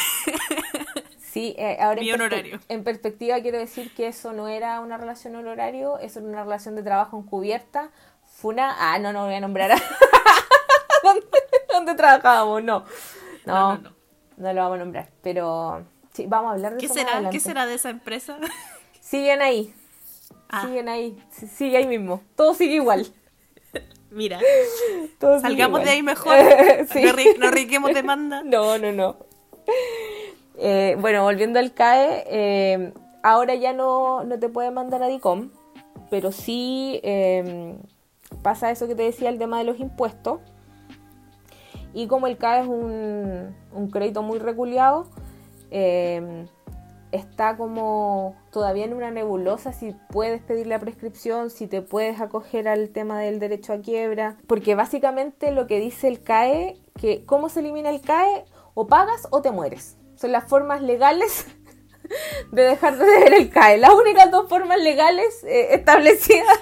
[1.18, 2.60] Sí, eh, ahora Mi en, perspe- honorario.
[2.68, 6.76] en perspectiva quiero decir que eso no era una relación honorario, eso era una relación
[6.76, 7.88] de trabajo encubierta.
[8.26, 8.76] Fue una...
[8.78, 9.70] Ah, no, no voy a nombrar
[11.02, 11.12] a...
[11.14, 11.26] ¿Dónde,
[11.72, 12.62] dónde trabajábamos?
[12.62, 12.84] No.
[13.46, 13.92] No, No,
[14.36, 15.08] no, lo vamos a nombrar.
[15.22, 17.12] Pero sí, vamos a hablar de ¿Qué eso más será?
[17.14, 17.36] adelante.
[17.36, 18.38] ¿Qué será de esa empresa?
[19.00, 19.74] Siguen ahí.
[20.48, 20.62] Ah.
[20.66, 21.22] Siguen ahí.
[21.30, 22.22] Sigue ahí mismo.
[22.36, 23.06] Todo sigue igual.
[24.10, 24.38] Mira,
[25.18, 26.36] Todo salgamos de ahí mejor.
[26.92, 27.02] Sí.
[27.38, 28.42] No riquemos demanda.
[28.44, 29.16] No, no, no.
[30.58, 32.92] Eh, bueno, volviendo al CAE, eh,
[33.22, 35.50] ahora ya no, no te puede mandar a DICOM,
[36.10, 37.74] pero sí eh,
[38.42, 40.40] pasa eso que te decía, el tema de los impuestos.
[41.94, 45.06] Y como el CAE es un, un crédito muy reculeado,
[45.70, 46.46] eh,
[47.12, 52.66] está como todavía en una nebulosa si puedes pedir la prescripción, si te puedes acoger
[52.66, 57.48] al tema del derecho a quiebra, porque básicamente lo que dice el CAE, que cómo
[57.48, 59.96] se elimina el CAE, o pagas o te mueres.
[60.16, 61.46] Son las formas legales
[62.52, 66.58] de dejar de deber el CAE, las únicas dos formas legales eh, establecidas.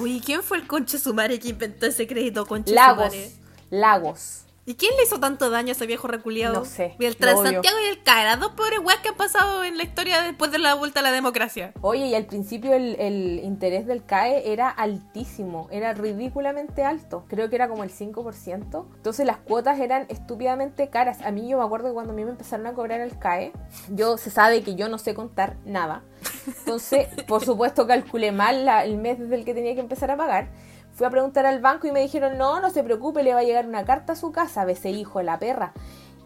[0.00, 3.41] Uy, ¿quién fue el conche sumare que inventó ese crédito conche Lagos, sumare?
[3.72, 4.44] Lagos.
[4.64, 6.54] ¿Y quién le hizo tanto daño a ese viejo reculiado?
[6.60, 9.64] No sé, Y el Transantiago y el CAE, las dos peores weas que han pasado
[9.64, 11.72] en la historia después de la vuelta a la democracia.
[11.80, 17.48] Oye, y al principio el, el interés del CAE era altísimo, era ridículamente alto, creo
[17.50, 18.86] que era como el 5%.
[18.94, 21.22] Entonces las cuotas eran estúpidamente caras.
[21.22, 23.52] A mí yo me acuerdo que cuando a mí me empezaron a cobrar el CAE,
[23.88, 26.04] yo se sabe que yo no sé contar nada.
[26.46, 30.16] Entonces, por supuesto, calculé mal la- el mes desde el que tenía que empezar a
[30.16, 30.50] pagar.
[30.94, 33.44] Fui a preguntar al banco y me dijeron, no, no se preocupe, le va a
[33.44, 35.72] llegar una carta a su casa, ese hijo de la perra.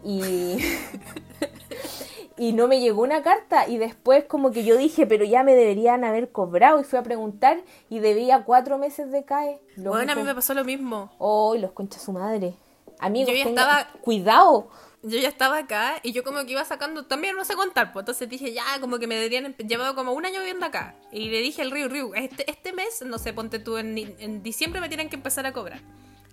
[0.03, 0.57] Y...
[2.37, 5.55] y no me llegó una carta y después como que yo dije, pero ya me
[5.55, 7.57] deberían haber cobrado y fui a preguntar
[7.89, 9.59] y debía cuatro meses de CAE.
[9.75, 11.11] Los Bueno, a mí me pasó lo mismo.
[11.17, 12.53] ¡Oh, los concha su madre!
[12.99, 14.67] Amigos, Yo ya tengan- estaba- cuidado.
[15.09, 18.03] Yo ya estaba acá y yo como que iba sacando, también no sé contar, pues
[18.03, 20.95] entonces dije, ya, como que me deberían, empe- llevado como un año viviendo acá.
[21.11, 24.43] Y le dije al Ryu, Ryu, este, este mes, no sé, ponte tú, en, en
[24.43, 25.79] diciembre me tienen que empezar a cobrar.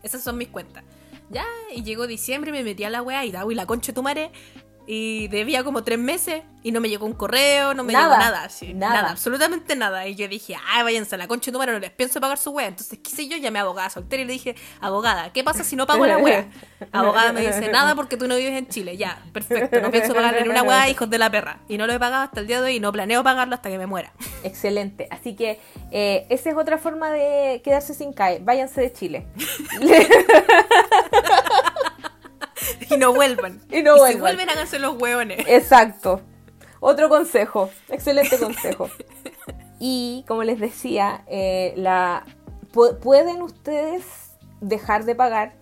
[0.03, 0.83] Esas son mis cuentas.
[1.31, 3.95] Ya, y llegó diciembre, me metí a la weá y da, y la concha de
[3.95, 4.31] tu madre.
[4.87, 8.19] Y debía como tres meses y no me llegó un correo, no me Nada, llegó
[8.19, 8.95] nada, así, nada.
[8.95, 9.11] nada.
[9.11, 10.07] absolutamente nada.
[10.09, 12.67] Y yo dije, ay, váyanse a la concha de no les pienso pagar su wea.
[12.69, 13.37] Entonces, ¿qué sé yo?
[13.37, 16.49] Llamé a abogada soltera y le dije, abogada, ¿qué pasa si no pago la wea?
[16.93, 18.97] Abogada me dice, nada porque tú no vives en Chile.
[18.97, 21.61] Ya, perfecto, no pienso pagar ni una wea, hijos de la perra.
[21.69, 23.69] Y no lo he pagado hasta el día de hoy y no planeo pagarlo hasta
[23.71, 24.13] que me muera.
[24.43, 25.09] Excelente.
[25.11, 25.61] Así que
[25.91, 28.41] eh, esa es otra forma de quedarse sin CAE.
[28.41, 29.27] Váyanse de Chile.
[32.95, 33.61] Y no vuelvan.
[33.71, 34.21] Y no si vuelvan.
[34.21, 35.41] vuelven, háganse los hueones.
[35.49, 36.21] Exacto.
[36.81, 37.71] Otro consejo.
[37.89, 38.91] Excelente consejo.
[39.81, 42.25] Y como les decía, eh, la,
[42.73, 44.05] pu- pueden ustedes
[44.61, 45.53] dejar de pagar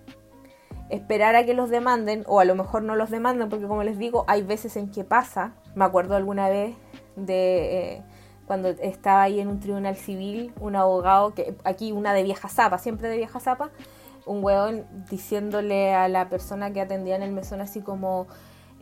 [0.90, 3.96] esperar a que los demanden o a lo mejor no los demanden porque como les
[3.98, 6.76] digo hay veces en que pasa me acuerdo alguna vez
[7.16, 8.02] de eh,
[8.46, 12.76] cuando estaba ahí en un tribunal civil un abogado que aquí una de vieja zapa
[12.76, 13.70] siempre de vieja zapa
[14.26, 18.26] un hueón diciéndole a la persona que atendía en el mesón así como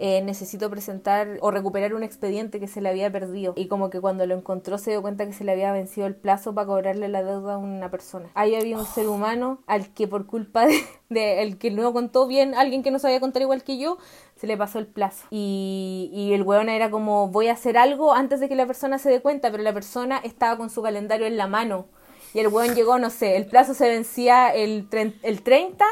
[0.03, 3.53] eh, necesito presentar o recuperar un expediente que se le había perdido.
[3.55, 6.16] Y como que cuando lo encontró se dio cuenta que se le había vencido el
[6.16, 8.30] plazo para cobrarle la deuda a una persona.
[8.32, 10.66] Ahí había un ser humano al que por culpa
[11.11, 13.99] de, el que no contó bien, alguien que no sabía contar igual que yo,
[14.36, 15.26] se le pasó el plazo.
[15.30, 18.97] Y, y el hueón era como voy a hacer algo antes de que la persona
[18.97, 21.88] se dé cuenta, pero la persona estaba con su calendario en la mano.
[22.33, 24.89] Y el hueón llegó, no sé, el plazo se vencía el,
[25.22, 25.85] el 30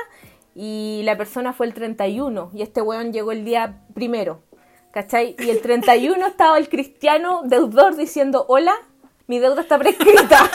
[0.54, 4.42] y la persona fue el 31 y este weón llegó el día primero,
[4.92, 5.34] ¿cachai?
[5.38, 8.74] Y el 31 estaba el cristiano deudor diciendo, hola,
[9.26, 10.50] mi deuda está prescrita.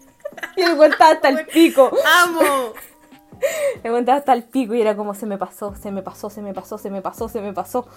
[0.56, 1.90] y el weón estaba hasta el pico.
[2.22, 2.42] ¡Amo!
[3.82, 6.30] El weón estaba hasta el pico y era como, se me pasó, se me pasó,
[6.30, 7.88] se me pasó, se me pasó, se me pasó.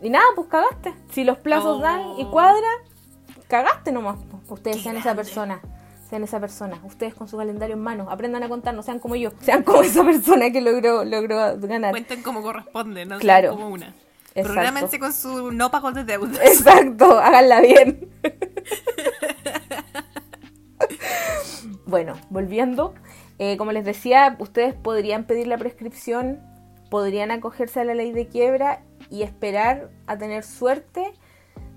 [0.00, 0.94] Y nada, pues cagaste.
[1.10, 2.68] Si los plazos dan y cuadra,
[3.48, 4.20] cagaste nomás.
[4.48, 5.60] Ustedes sean esa persona
[6.12, 6.78] sean esa persona.
[6.84, 9.80] Ustedes con su calendario en mano, aprendan a contar, no sean como yo, sean como
[9.80, 11.90] esa persona que logró, logró ganar.
[11.90, 13.48] Cuenten como corresponde, no claro.
[13.48, 13.94] sean como una.
[14.34, 16.38] Probablemente con su no pago de deudas.
[16.44, 18.10] Exacto, háganla bien.
[21.86, 22.92] bueno, volviendo,
[23.38, 26.40] eh, como les decía, ustedes podrían pedir la prescripción,
[26.90, 31.14] podrían acogerse a la ley de quiebra y esperar a tener suerte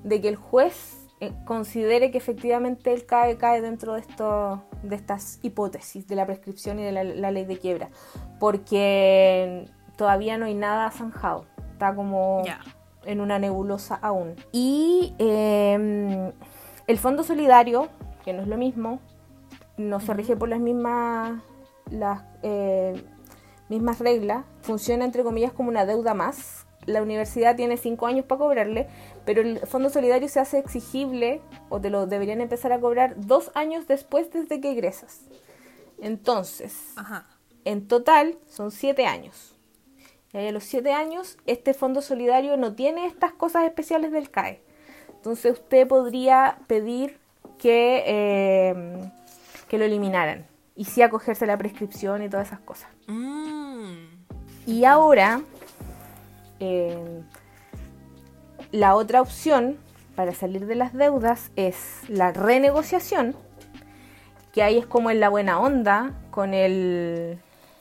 [0.03, 4.97] de que el juez eh, considere que efectivamente el cae cae dentro de, esto, de
[4.97, 7.89] estas hipótesis de la prescripción y de la, ley de quiebra,
[8.37, 12.43] porque todavía no hay nada zanjado, está como
[13.05, 14.35] en una nebulosa aún.
[14.51, 16.33] Y em,
[16.85, 17.87] el Fondo Solidario,
[18.25, 18.99] que no es lo mismo,
[19.77, 21.41] no se rige por las mismas,
[21.91, 23.01] las, eh,
[23.69, 28.39] mismas reglas, funciona entre comillas como una deuda más la universidad tiene cinco años para
[28.39, 28.87] cobrarle,
[29.25, 33.51] pero el Fondo Solidario se hace exigible o te lo deberían empezar a cobrar dos
[33.55, 35.21] años después desde que egresas.
[35.99, 36.93] Entonces,
[37.63, 39.55] en total son siete años.
[40.33, 44.61] Y a los siete años, este Fondo Solidario no tiene estas cosas especiales del CAE.
[45.15, 47.17] Entonces usted podría pedir
[47.57, 49.11] que, eh,
[49.69, 52.89] que lo eliminaran y sí acogerse a la prescripción y todas esas cosas.
[53.07, 53.95] Mm.
[54.67, 55.41] Y ahora
[56.59, 57.21] eh,
[58.71, 59.77] la otra opción
[60.15, 63.35] para salir de las deudas es la renegociación,
[64.53, 67.39] que ahí es como en la buena onda con el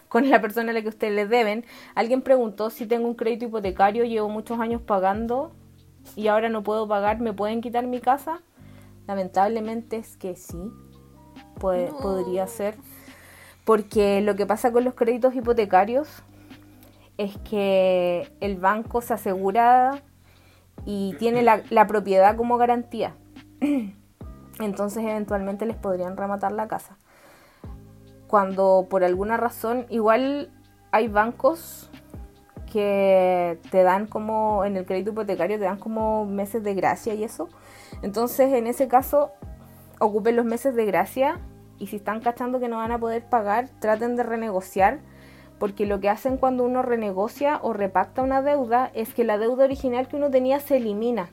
[0.09, 1.65] con la persona a la que ustedes le deben.
[1.97, 5.53] Alguien preguntó si tengo un crédito hipotecario, llevo muchos años pagando
[6.15, 8.41] y ahora no puedo pagar, ¿me pueden quitar mi casa?
[9.09, 10.71] Lamentablemente es que sí,
[11.59, 12.77] puede, podría ser.
[13.65, 16.23] Porque lo que pasa con los créditos hipotecarios
[17.19, 20.03] es que el banco se asegura
[20.85, 23.15] y tiene la, propiedad como garantía.
[24.61, 26.97] Entonces eventualmente les podrían rematar la casa.
[28.27, 30.51] Cuando por alguna razón, igual
[30.91, 31.91] hay bancos
[32.73, 37.23] que te dan como, en el crédito hipotecario te dan como meses de gracia y
[37.23, 37.49] eso.
[38.03, 39.31] Entonces en ese caso
[40.01, 41.41] ocupen los meses de gracia
[41.79, 45.01] y si están cachando que no van a poder pagar, traten de renegociar
[45.65, 49.65] porque lo que hacen cuando uno renegocia o repacta una deuda es que la deuda
[49.65, 51.31] original que uno tenía se elimina.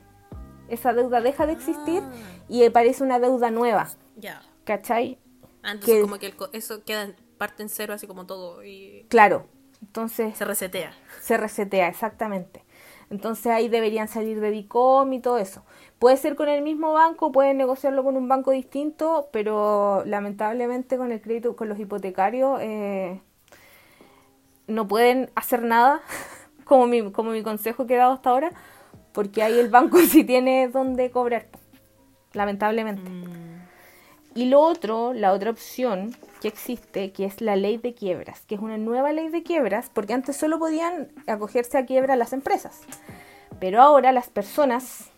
[0.68, 2.12] Esa deuda deja de existir ah.
[2.48, 3.90] y aparece una deuda nueva.
[4.16, 4.40] Ya.
[4.64, 5.18] ¿Cachai?
[5.62, 9.04] Ah, entonces como que eso queda parte en cero así como todo y...
[9.10, 9.44] Claro.
[9.82, 10.34] Entonces...
[10.34, 10.94] Se resetea.
[11.20, 12.64] Se resetea, exactamente.
[13.10, 15.62] Entonces ahí deberían salir de DICOM y todo eso.
[15.98, 21.12] Puede ser con el mismo banco, pueden negociarlo con un banco distinto, pero lamentablemente con
[21.12, 23.20] el crédito, con los hipotecarios, eh,
[24.72, 26.00] no pueden hacer nada,
[26.64, 28.52] como mi, como mi consejo que he dado hasta ahora,
[29.12, 31.46] porque ahí el banco sí tiene donde cobrar,
[32.32, 33.08] lamentablemente.
[33.08, 33.62] Mm.
[34.34, 38.54] Y lo otro, la otra opción que existe, que es la ley de quiebras, que
[38.54, 42.80] es una nueva ley de quiebras, porque antes solo podían acogerse a quiebra las empresas,
[43.60, 45.10] pero ahora las personas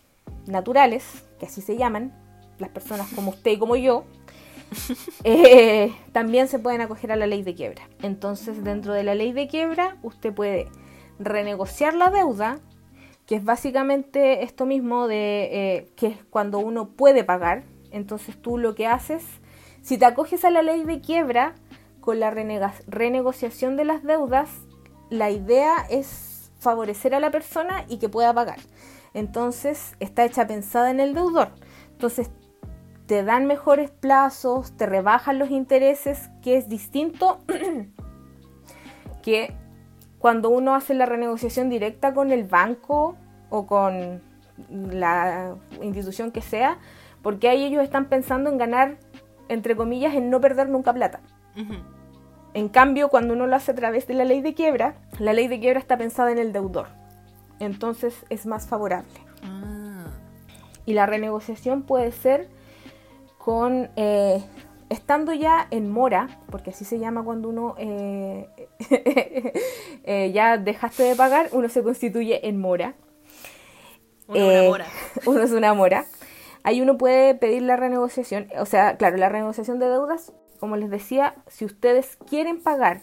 [0.45, 2.13] naturales, que así se llaman,
[2.59, 4.03] las personas como usted y como yo,
[5.23, 7.89] Eh, también se pueden acoger a la ley de quiebra.
[8.01, 10.67] Entonces, dentro de la ley de quiebra, usted puede
[11.17, 12.59] renegociar la deuda,
[13.25, 17.63] que es básicamente esto mismo de eh, que es cuando uno puede pagar.
[17.91, 19.23] Entonces, tú lo que haces,
[19.81, 21.55] si te acoges a la ley de quiebra,
[22.01, 24.49] con la renegociación de las deudas,
[25.09, 28.59] la idea es favorecer a la persona y que pueda pagar.
[29.15, 31.49] Entonces, está hecha pensada en el deudor.
[31.91, 32.29] Entonces,
[33.07, 37.39] te dan mejores plazos, te rebajan los intereses, que es distinto
[39.21, 39.53] que
[40.19, 43.15] cuando uno hace la renegociación directa con el banco
[43.49, 44.21] o con
[44.69, 46.79] la institución que sea,
[47.21, 48.97] porque ahí ellos están pensando en ganar,
[49.49, 51.19] entre comillas, en no perder nunca plata.
[52.53, 55.47] En cambio, cuando uno lo hace a través de la ley de quiebra, la ley
[55.47, 56.87] de quiebra está pensada en el deudor.
[57.59, 59.13] Entonces es más favorable.
[59.43, 60.07] Ah.
[60.85, 62.49] Y la renegociación puede ser
[63.45, 64.43] con eh,
[64.89, 68.49] estando ya en mora, porque así se llama cuando uno eh,
[70.03, 72.95] eh, ya dejaste de pagar, uno se constituye en mora.
[74.27, 74.85] Una Eh, mora.
[75.25, 76.05] uno es una mora.
[76.63, 80.89] Ahí uno puede pedir la renegociación, o sea, claro, la renegociación de deudas, como les
[80.89, 83.01] decía, si ustedes quieren pagar,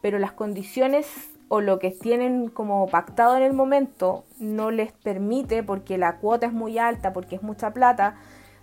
[0.00, 1.08] pero las condiciones
[1.48, 6.46] o lo que tienen como pactado en el momento no les permite porque la cuota
[6.46, 8.16] es muy alta, porque es mucha plata,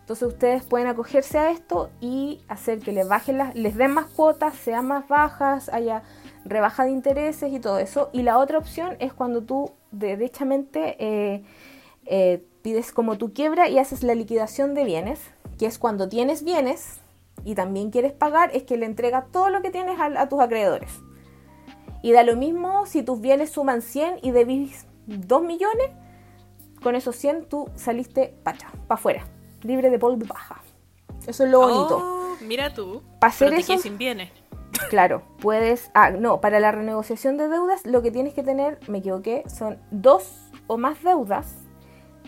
[0.10, 4.08] entonces ustedes pueden acogerse a esto y hacer que les bajen las, les den más
[4.08, 6.02] cuotas, sean más bajas, haya
[6.46, 8.10] rebaja de intereses y todo eso.
[8.12, 11.44] Y la otra opción es cuando tú derechamente eh,
[12.08, 15.20] eh, pides como tu quiebra y haces la liquidación de bienes,
[15.60, 17.02] que es cuando tienes bienes
[17.46, 20.40] y también quieres pagar, es que le entregas todo lo que tienes a, a tus
[20.40, 20.90] acreedores.
[22.02, 25.92] Y da lo mismo si tus bienes suman 100 y debís 2 millones,
[26.82, 29.28] con esos 100 tú saliste pacha, para afuera,
[29.64, 30.62] libre de polvo y paja.
[31.28, 31.98] Eso es lo bonito.
[31.98, 33.02] Oh, mira tú.
[33.20, 34.32] Pa' hacer eso- sin bienes.
[34.90, 35.92] Claro, puedes.
[35.94, 39.78] Ah, no, para la renegociación de deudas lo que tienes que tener, me equivoqué, son
[39.92, 41.58] dos o más deudas.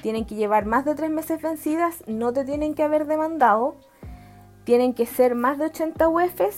[0.01, 3.75] Tienen que llevar más de tres meses vencidas, no te tienen que haber demandado.
[4.63, 6.57] Tienen que ser más de 80 UEFs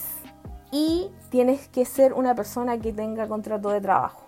[0.71, 4.22] y tienes que ser una persona que tenga contrato de trabajo.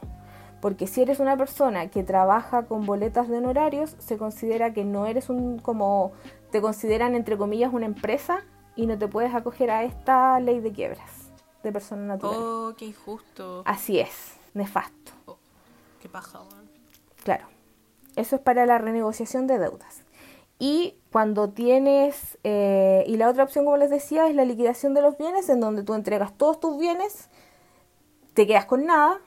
[0.66, 5.06] Porque si eres una persona que trabaja con boletas de honorarios, se considera que no
[5.06, 6.12] eres un como
[6.50, 8.42] te consideran entre comillas una empresa
[8.76, 11.30] y no te puedes acoger a esta ley de quiebras
[11.62, 12.40] de persona natural.
[12.40, 13.62] Oh, qué injusto.
[13.64, 15.38] Así es, nefasto.
[16.02, 16.42] Qué paja.
[17.24, 17.46] Claro.
[18.16, 20.02] Eso es para la renegociación de deudas.
[20.58, 25.04] Y cuando tienes, eh, y la otra opción, como les decía, es la liquidación de
[25.04, 27.30] los bienes, en donde tú entregas todos tus bienes,
[28.34, 29.22] te quedas con nada,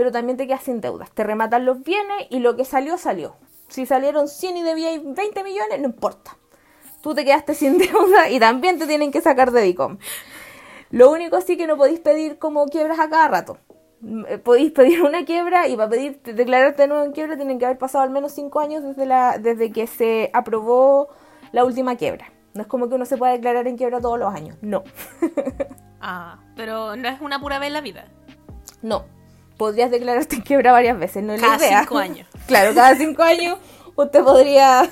[0.00, 1.10] pero también te quedas sin deudas.
[1.10, 3.36] Te rematan los bienes y lo que salió, salió.
[3.68, 6.38] Si salieron 100 y debíais 20 millones, no importa.
[7.02, 9.98] Tú te quedaste sin deuda y también te tienen que sacar de DICOM.
[10.90, 13.58] Lo único sí que no podéis pedir como quiebras a cada rato.
[14.00, 17.58] Mm, eh, Podéis pedir una quiebra y para pedir declararte de nuevo en quiebra tienen
[17.58, 21.10] que haber pasado al menos 5 años desde, la, desde que se aprobó
[21.52, 22.32] la última quiebra.
[22.54, 24.56] No es como que uno se pueda declarar en quiebra todos los años.
[24.62, 24.82] No.
[26.02, 28.06] Ah, pero no es una pura vez en la vida.
[28.80, 29.04] No.
[29.60, 31.80] Podrías declararte en quiebra varias veces, no es Cada la idea.
[31.80, 32.26] cinco años.
[32.46, 33.58] Claro, cada 5 años
[33.94, 34.88] usted podría...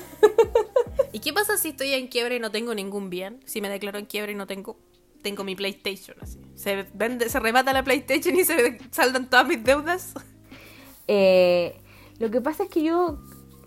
[1.11, 3.39] ¿Y qué pasa si estoy en quiebra y no tengo ningún bien?
[3.45, 4.77] Si me declaro en quiebra y no tengo
[5.23, 6.39] tengo mi PlayStation así.
[6.53, 10.13] Se vende, se remata la PlayStation y se saldan todas mis deudas.
[11.07, 11.81] Eh,
[12.19, 13.17] lo que pasa es que yo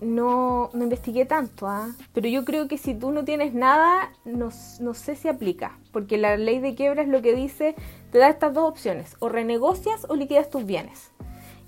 [0.03, 1.89] no, no investigué tanto, ¿ah?
[2.13, 4.49] pero yo creo que si tú no tienes nada, no,
[4.79, 7.75] no sé si aplica, porque la ley de quiebra es lo que dice,
[8.11, 11.11] te da estas dos opciones, o renegocias o liquidas tus bienes.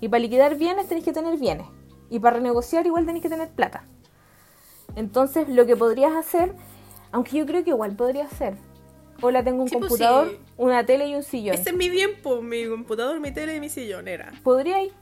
[0.00, 1.66] Y para liquidar bienes tenés que tener bienes,
[2.10, 3.84] y para renegociar igual tenés que tener plata.
[4.94, 6.52] Entonces lo que podrías hacer,
[7.12, 8.54] aunque yo creo que igual podría hacer,
[9.22, 10.38] hola tengo un Sí, pues, computador, sí.
[10.56, 11.54] una tele y un sillón.
[11.54, 14.32] Ese es mi bien, pues, mi computador, mi tele y mi sillón era.
[14.42, 14.92] Podría ir.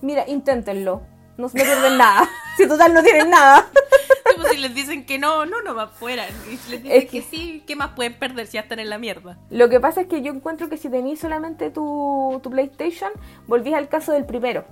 [0.00, 1.02] Mira, inténtenlo.
[1.36, 2.28] No se pierden nada.
[2.56, 3.66] Si total no tienen nada.
[4.28, 6.26] Tipo, si les dicen que no, no, no va fuera.
[6.50, 7.22] Y si les dicen Es que...
[7.22, 9.38] que- sí, ¿qué más pueden perder si ya están en la mierda?
[9.50, 13.10] Lo que pasa es que yo encuentro que si tenéis solamente tu, tu PlayStation,
[13.46, 14.66] volvís al caso del primero.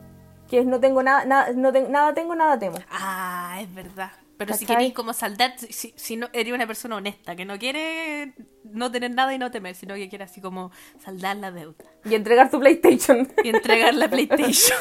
[0.48, 2.76] Que es no tengo nada, nada, no nada tengo, nada temo.
[2.90, 4.10] Ah, es verdad.
[4.36, 8.32] Pero si queréis como saldar, si, si no eres una persona honesta, que no quiere
[8.64, 10.70] no tener nada y no temer, sino que quiere así como
[11.02, 13.30] saldar la deuda Y entregar tu PlayStation.
[13.42, 14.78] y entregar la PlayStation.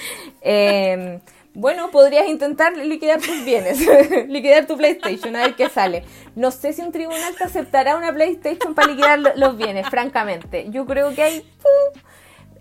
[0.42, 1.20] Eh,
[1.54, 3.80] bueno, podrías intentar liquidar tus bienes,
[4.28, 6.04] liquidar tu PlayStation, a ver qué sale.
[6.34, 10.66] No sé si un tribunal te aceptará una PlayStation para liquidar lo- los bienes, francamente.
[10.70, 11.50] Yo creo que hay...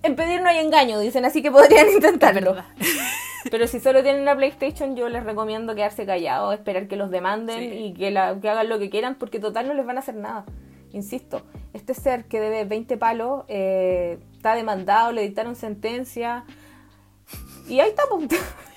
[0.01, 2.55] En pedir no hay engaño, dicen, así que podrían intentarlo.
[3.51, 7.59] Pero si solo tienen una PlayStation, yo les recomiendo quedarse callados, esperar que los demanden
[7.59, 7.65] Sí.
[7.87, 10.15] y que, la- que hagan lo que quieran, porque total no les van a hacer
[10.15, 10.45] nada.
[10.93, 11.41] Insisto,
[11.73, 16.45] este ser que debe 20 palos eh, está demandado, le dictaron sentencia.
[17.67, 18.27] Y ahí está, pues,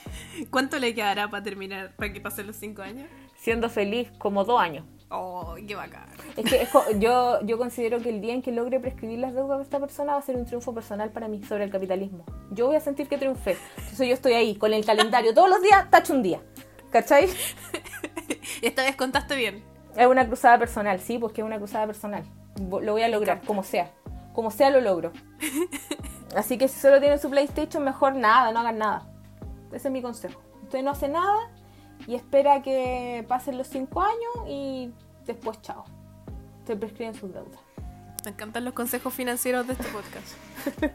[0.51, 3.09] ¿Cuánto le quedará para terminar, para que pasen los cinco años?
[3.39, 4.85] siendo feliz como dos años.
[5.11, 6.07] Oh, qué bacán.
[6.37, 9.59] Es que es yo, yo considero que el día en que logre prescribir las deudas
[9.59, 12.27] de esta persona va a ser un triunfo personal para mí sobre el capitalismo.
[12.51, 13.57] Yo voy a sentir que triunfé.
[13.79, 16.43] Entonces yo estoy ahí con el calendario todos los días, tacho un día.
[16.91, 17.29] ¿Cachai?
[18.63, 19.65] Esta vez contaste bien.
[19.97, 22.25] Es una cruzada personal, sí, porque es una cruzada personal.
[22.59, 23.93] Lo voy a lograr, como sea.
[24.35, 25.13] Como sea lo logro.
[26.37, 29.11] Así que si solo tienen su PlayStation, mejor nada, no hagan nada.
[29.73, 30.41] Ese es mi consejo.
[30.63, 31.51] Usted no hace nada
[32.07, 34.93] y espera que pasen los 5 años y
[35.27, 35.85] después chao.
[36.67, 37.61] Se prescriben sus deudas.
[38.25, 40.35] Me encantan los consejos financieros de este podcast.
[40.81, 40.91] ¿Qué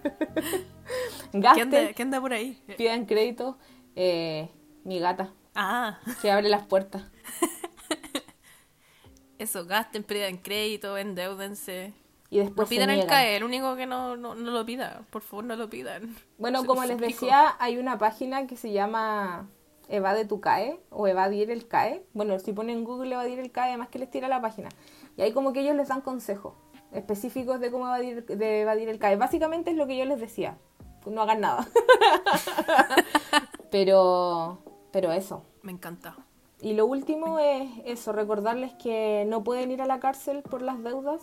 [1.39, 2.61] Gasten, anda, qué anda por ahí?
[2.77, 3.57] pidan crédito.
[3.95, 4.49] Eh,
[4.83, 7.03] mi gata, Ah, que abre las puertas.
[9.39, 11.93] eso, gasten, pidan crédito, endeudense.
[12.33, 13.09] Y después No se pidan el niegan.
[13.09, 15.03] CAE, el único que no, no, no lo pida.
[15.11, 16.15] Por favor, no lo pidan.
[16.39, 17.25] Bueno, Se como les suplico.
[17.25, 19.47] decía, hay una página que se llama
[19.87, 22.03] Evade tu CAE o Evadir el CAE.
[22.13, 24.69] Bueno, si ponen en Google Evadir el CAE, además que les tira la página.
[25.15, 26.55] Y ahí como que ellos les dan consejos
[26.91, 29.15] específicos de cómo evadir, de evadir el CAE.
[29.15, 30.57] Básicamente es lo que yo les decía.
[31.05, 31.67] No hagan nada.
[33.69, 34.57] pero,
[34.91, 35.45] pero eso.
[35.61, 36.15] Me encanta.
[36.61, 40.83] Y lo último es eso, recordarles que no pueden ir a la cárcel por las
[40.83, 41.21] deudas.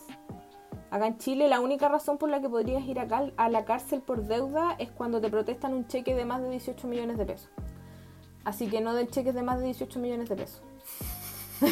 [0.91, 4.23] Acá en Chile la única razón por la que podrías ir a la cárcel por
[4.25, 7.49] deuda es cuando te protestan un cheque de más de 18 millones de pesos.
[8.45, 10.63] Así que no den cheques de más de 18 millones de pesos.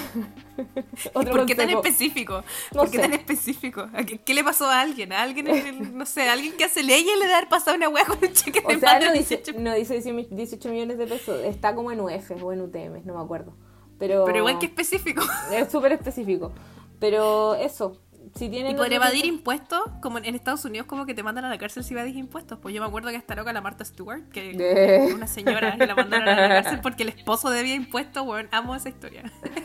[1.14, 2.42] Otro ¿Por qué tan específico?
[2.74, 3.02] No ¿Por qué sé.
[3.02, 3.86] tan específico?
[3.94, 5.12] ¿A ¿Qué, qué le pasó a alguien?
[5.12, 8.04] ¿A alguien, el- no sé, a alguien que hace leyes le da pasado una hueá
[8.04, 9.60] con un cheque de O sea, más de no dice, 18?
[9.60, 13.22] no dice 18 millones de pesos, está como en UF o en UTM, no me
[13.22, 13.54] acuerdo.
[13.98, 15.22] Pero, Pero igual que específico.
[15.52, 16.52] es súper específico.
[17.00, 17.96] Pero eso,
[18.34, 18.72] si tienen...
[18.72, 21.84] Y por evadir impuestos, como en Estados Unidos, como que te mandan a la cárcel
[21.84, 22.58] si evadís impuestos.
[22.58, 25.12] Pues yo me acuerdo que esta loca, la Martha Stewart, que Eh.
[25.14, 28.24] una señora, y la mandaron a la cárcel porque el esposo debía impuestos.
[28.24, 29.24] Bueno, amo esa historia.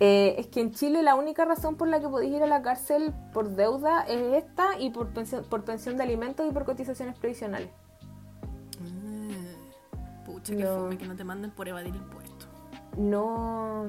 [0.00, 2.62] Eh, es que en Chile la única razón por la que podéis ir a la
[2.62, 7.18] cárcel por deuda es esta y por pensión, por pensión de alimentos y por cotizaciones
[7.18, 7.68] previsionales.
[10.24, 10.76] Pucha, que No.
[10.76, 12.48] fome que no te manden por evadir impuestos.
[12.96, 13.86] No...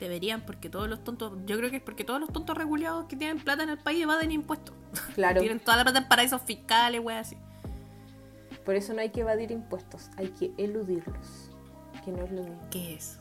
[0.00, 3.16] Deberían, porque todos los tontos, yo creo que es porque todos los tontos regulados que
[3.16, 4.74] tienen plata en el país evaden impuestos.
[5.14, 7.36] Claro, Tienen toda la plata en paraísos fiscales, wey, así.
[8.64, 11.50] por eso no hay que evadir impuestos, hay que eludirlos,
[12.04, 12.68] que no es lo mismo.
[12.70, 13.18] ¿Qué es?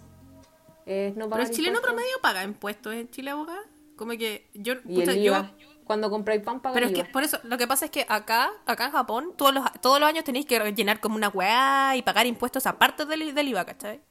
[0.85, 3.59] Es no Pero el chileno impuestos promedio paga impuestos en Chile, abogada.
[3.97, 5.45] Como que yo, Y pucha, el yo-
[5.83, 8.49] cuando compráis pan pagáis Pero es que por eso, lo que pasa es que acá,
[8.65, 12.01] acá en Japón, todos los, todos los años tenéis que llenar como una weá y
[12.03, 14.01] pagar impuestos aparte del, del IVA, ¿cachai?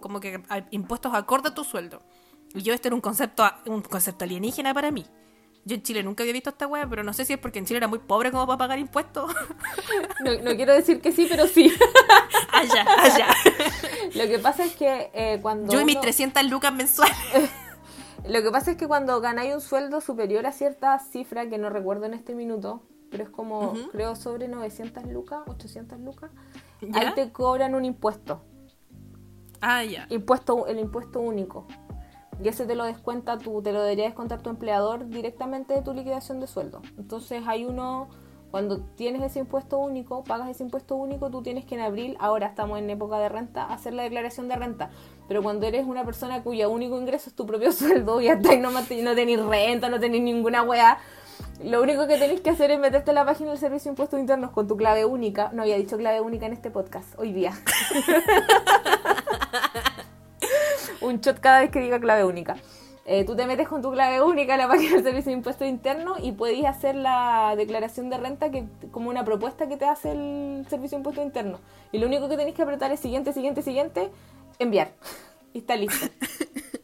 [0.00, 2.02] Como que impuestos acorde a tu sueldo.
[2.54, 5.04] Y yo este era un concepto, un concepto alienígena para mí.
[5.64, 7.66] Yo en Chile nunca había visto esta weá, pero no sé si es porque en
[7.66, 9.30] Chile era muy pobre como para pagar impuestos.
[10.24, 11.72] No, no quiero decir que sí, pero sí.
[12.52, 13.26] allá, allá.
[14.14, 17.16] lo que pasa es que eh, cuando Yo y mis uno- 300 lucas mensuales.
[18.26, 21.70] Lo que pasa es que cuando ganáis un sueldo superior a cierta cifra, que no
[21.70, 26.30] recuerdo en este minuto, pero es como, creo, sobre 900 lucas, 800 lucas,
[26.80, 27.00] ¿Ya?
[27.00, 28.42] ahí te cobran un impuesto,
[29.60, 30.06] Ah, ya.
[30.10, 31.66] impuesto el impuesto único.
[32.42, 35.92] Y ese te lo descuenta tú, te lo debería descontar tu empleador directamente de tu
[35.92, 36.82] liquidación de sueldo.
[36.96, 38.08] Entonces hay uno,
[38.52, 42.46] cuando tienes ese impuesto único, pagas ese impuesto único, tú tienes que en abril, ahora
[42.46, 44.90] estamos en época de renta, hacer la declaración de renta.
[45.26, 48.60] Pero cuando eres una persona cuyo único ingreso es tu propio sueldo, y hasta ahí
[48.60, 50.98] no, no tenés renta, no tenés ninguna weá,
[51.62, 54.20] lo único que tenés que hacer es meterte a la página del Servicio de Impuestos
[54.20, 55.50] Internos con tu clave única.
[55.52, 57.52] No había dicho clave única en este podcast, hoy día.
[61.00, 62.56] un shot cada vez que diga clave única.
[63.10, 65.66] Eh, tú te metes con tu clave única a la página del Servicio de Impuestos
[65.66, 70.12] Internos y puedes hacer la declaración de renta que como una propuesta que te hace
[70.12, 71.60] el Servicio de Impuestos Internos.
[71.90, 74.10] Y lo único que tenés que apretar es siguiente, siguiente, siguiente,
[74.58, 74.92] enviar.
[75.54, 76.06] Y está listo.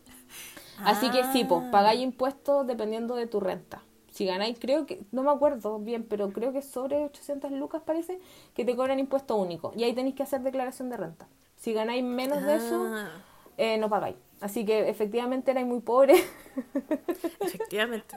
[0.79, 3.83] Así que sí, pues pagáis impuestos dependiendo de tu renta.
[4.11, 8.19] Si ganáis, creo que, no me acuerdo bien, pero creo que sobre 800 lucas parece
[8.55, 9.73] que te cobran impuesto único.
[9.77, 11.29] Y ahí tenéis que hacer declaración de renta.
[11.57, 13.11] Si ganáis menos de eso, Ah,
[13.57, 14.17] eh, no pagáis.
[14.41, 16.15] Así que efectivamente erais muy pobre.
[17.41, 18.17] efectivamente.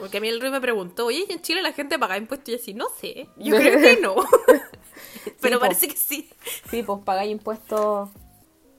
[0.00, 2.48] Porque a mí el Rui me preguntó, oye, ¿y en Chile la gente paga impuestos?
[2.48, 3.28] Y yo así, no sé.
[3.36, 4.14] Yo creo que no.
[5.40, 5.60] Pero po.
[5.60, 6.28] parece que sí.
[6.68, 8.10] sí, pues pagáis impuestos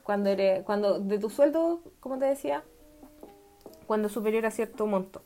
[0.04, 2.64] cuando eres, cuando de tu sueldo, como te decía,
[3.88, 5.22] cuando es superior a cierto monto.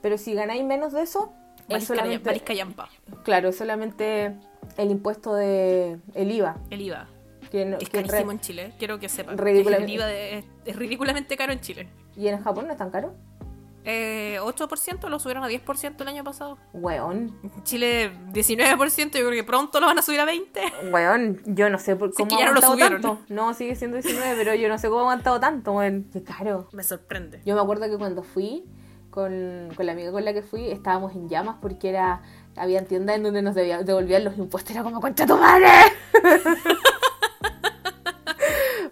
[0.00, 1.32] Pero si ganáis menos de eso,
[1.68, 2.88] es solamente, Marisca Yampa,
[3.24, 4.36] claro, es solamente
[4.76, 6.56] el impuesto de el IVA.
[6.70, 7.08] el IVA.
[7.54, 9.38] Que Es que carísimo en Chile, quiero que sepan.
[9.38, 11.88] Ridículamente- de- es, es ridículamente caro en Chile.
[12.16, 13.14] ¿Y en Japón no es tan caro?
[13.84, 16.58] Eh, 8% lo subieron a 10% el año pasado.
[16.72, 20.90] Weón, Chile 19%, yo creo que pronto lo van a subir a 20%.
[20.90, 23.02] weón, yo no sé por Sí, cómo que ha ya no lo aguantado subieron.
[23.02, 23.32] tanto.
[23.32, 26.08] No, sigue siendo 19, pero yo no sé cómo ha aguantado tanto, weón.
[26.12, 26.68] Qué caro.
[26.72, 27.40] Me sorprende.
[27.44, 28.64] Yo me acuerdo que cuando fui
[29.10, 32.22] con, con la amiga con la que fui, estábamos en llamas porque era
[32.56, 34.70] había tiendas en donde nos debía- devolvían los impuestos.
[34.74, 35.68] Era como, ¡concha tu madre!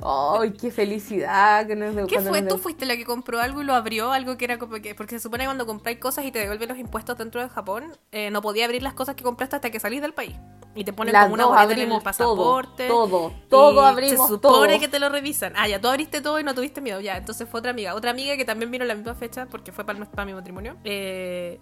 [0.04, 1.66] ¡Ay, qué felicidad!
[1.66, 2.42] Que nos, ¿Qué fue?
[2.42, 4.12] nos ¿Tú fuiste la que compró algo y lo abrió?
[4.12, 4.94] Algo que era como que...
[4.94, 7.96] Porque se supone que cuando compráis cosas y te devuelven los impuestos dentro de Japón,
[8.10, 10.34] eh, no podía abrir las cosas que compraste hasta que salís del país.
[10.74, 12.88] Y te ponen Las como una boleta en el pasaporte.
[12.88, 14.80] todo, todo, todo abrimos, Se supone todo.
[14.80, 15.52] que te lo revisan.
[15.56, 17.00] Ah, ya, tú abriste todo y no tuviste miedo.
[17.00, 17.94] Ya, entonces fue otra amiga.
[17.94, 20.76] Otra amiga que también vino la misma fecha porque fue para, para mi matrimonio.
[20.84, 21.60] Eh,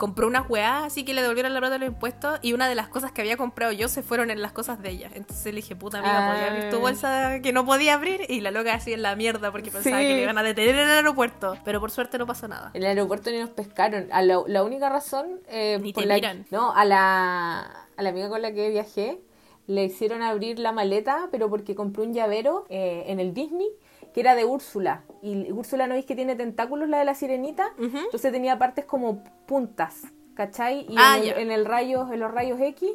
[0.00, 2.74] compró unas weás así que le devolvieron la plata de los impuestos y una de
[2.74, 5.10] las cosas que había comprado yo se fueron en las cosas de ella.
[5.14, 6.80] Entonces le dije, puta amiga, ¿podía abrir tu Ah.
[6.80, 8.22] bolsa que no podía abrir?
[8.28, 10.06] Y la loca así en la mierda porque pensaba Sí.
[10.08, 11.56] que le iban a detener en el aeropuerto.
[11.64, 12.70] Pero por suerte no pasó nada.
[12.74, 14.08] En el aeropuerto ni nos pescaron.
[14.10, 15.38] A la, la única razón.
[15.48, 16.46] eh, Ni por te la- miran.
[16.50, 17.60] No, a la,
[17.96, 19.20] a la amiga con la que viajé
[19.66, 23.68] le hicieron abrir la maleta, pero porque compró un llavero eh, en el Disney
[24.14, 25.02] que era de Úrsula.
[25.22, 27.68] Y Úrsula no es que tiene tentáculos, la de la sirenita.
[27.78, 30.02] Entonces tenía partes como puntas,
[30.34, 30.86] ¿cachai?
[30.88, 32.90] Y Ah, en, el, en el rayo, en los rayos X,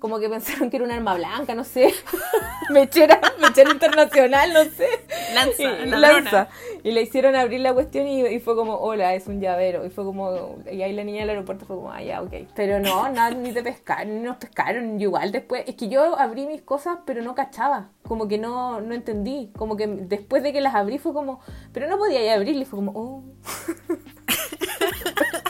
[0.00, 1.94] como que pensaron que era un arma blanca, no sé.
[2.70, 4.88] mechera, mechera internacional, no sé.
[5.34, 6.48] Lanza, Y- lanza.
[6.82, 9.84] Y le hicieron abrir la cuestión y, y fue como, hola, es un llavero.
[9.84, 12.32] Y fue como, y ahí la niña del aeropuerto fue como, ah, ya, ok.
[12.56, 14.98] Pero no, nada, ni te pescaron, ni nos pescaron.
[14.98, 17.90] Y igual después, es que yo abrí mis cosas, pero no cachaba.
[18.08, 19.52] Como que no, no entendí.
[19.56, 21.40] Como que después de que las abrí fue como,
[21.72, 22.64] pero no podía ya abrirle.
[22.64, 23.22] Fue como, oh.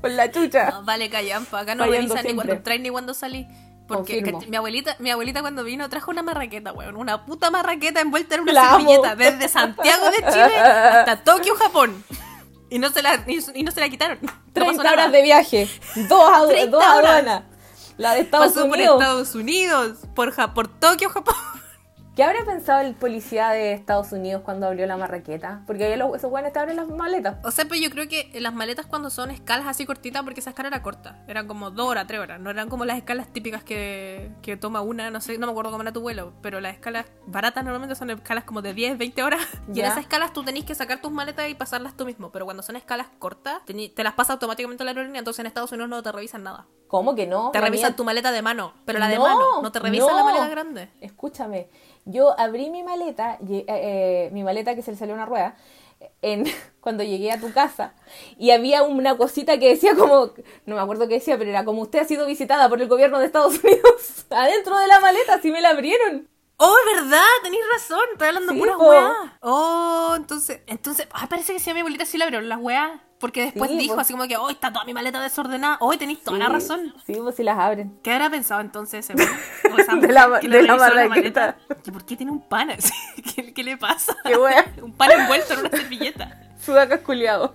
[0.00, 0.70] Con la chucha.
[0.70, 1.60] No, vale, callampa.
[1.60, 3.46] Acá no revisan ni cuando entráis ni cuando salís.
[3.86, 6.96] Porque mi abuelita, mi abuelita cuando vino trajo una marraqueta, weón.
[6.96, 8.78] Una puta marraqueta envuelta en una La amo.
[8.90, 9.16] servilleta.
[9.16, 12.04] Desde Santiago de Chile hasta Tokio, Japón.
[12.70, 14.18] Y no se la, y, y no se la quitaron.
[14.22, 14.92] No pasó 30 nada.
[14.92, 15.68] horas de viaje.
[16.08, 16.96] Dos, adu- 30 dos horas.
[17.10, 17.42] aduanas.
[17.96, 19.00] La de Estados Pasó por Unidos.
[19.00, 21.34] Estados Unidos, por, Ja- por Tokio, Japón.
[22.18, 25.62] ¿Qué habrá pensado el policía de Estados Unidos cuando abrió la marraqueta?
[25.68, 27.36] Porque ahí los, esos buenos te abren las maletas.
[27.44, 30.50] O sea, pues yo creo que las maletas cuando son escalas así cortitas, porque esa
[30.50, 33.62] escala era corta, eran como dos horas, tres horas, no eran como las escalas típicas
[33.62, 36.74] que, que toma una, no sé, no me acuerdo cómo era tu vuelo, pero las
[36.74, 39.40] escalas baratas normalmente son escalas como de 10, 20 horas,
[39.72, 42.46] y en esas escalas tú tenés que sacar tus maletas y pasarlas tú mismo, pero
[42.46, 46.02] cuando son escalas cortas, te las pasa automáticamente la aerolínea, entonces en Estados Unidos no
[46.02, 46.66] te revisan nada.
[46.88, 47.50] ¿Cómo que no?
[47.52, 50.16] Te revisan mía- tu maleta de mano, pero la de No, mano, no te revisan
[50.16, 50.90] la maleta grande.
[51.02, 51.68] Escúchame,
[52.10, 55.56] yo abrí mi maleta, eh, eh, mi maleta que se le salió una rueda,
[56.22, 56.44] en,
[56.80, 57.94] cuando llegué a tu casa,
[58.38, 60.32] y había una cosita que decía como,
[60.66, 63.18] no me acuerdo qué decía, pero era como usted ha sido visitada por el gobierno
[63.18, 64.26] de Estados Unidos.
[64.30, 66.28] Adentro de la maleta, así me la abrieron.
[66.60, 67.22] Oh, ¿verdad?
[67.44, 68.00] Tenéis razón.
[68.12, 68.88] Estoy hablando Sí, pura po.
[68.90, 69.38] weá.
[69.42, 73.00] Oh, entonces, entonces, ah, parece que sí a mi abuelita sí le abrieron las weas.
[73.20, 74.00] Porque después Sí, dijo po.
[74.00, 75.76] así como que, oh, está toda mi maleta desordenada.
[75.80, 76.94] Oh, tenéis toda la razón.
[77.04, 77.98] Sí, pues si las abren.
[78.02, 79.14] ¿Qué habrá pensado entonces ese?
[79.72, 81.56] O De la- que de la marraqueta.
[81.82, 82.92] ¿Que ¿Por qué tiene un pan así?
[83.34, 84.16] ¿Qué, qué le pasa?
[84.24, 84.64] Qué wea.
[84.82, 86.40] Un pan envuelto en una servilleta.
[86.64, 87.54] Sudacas culiado.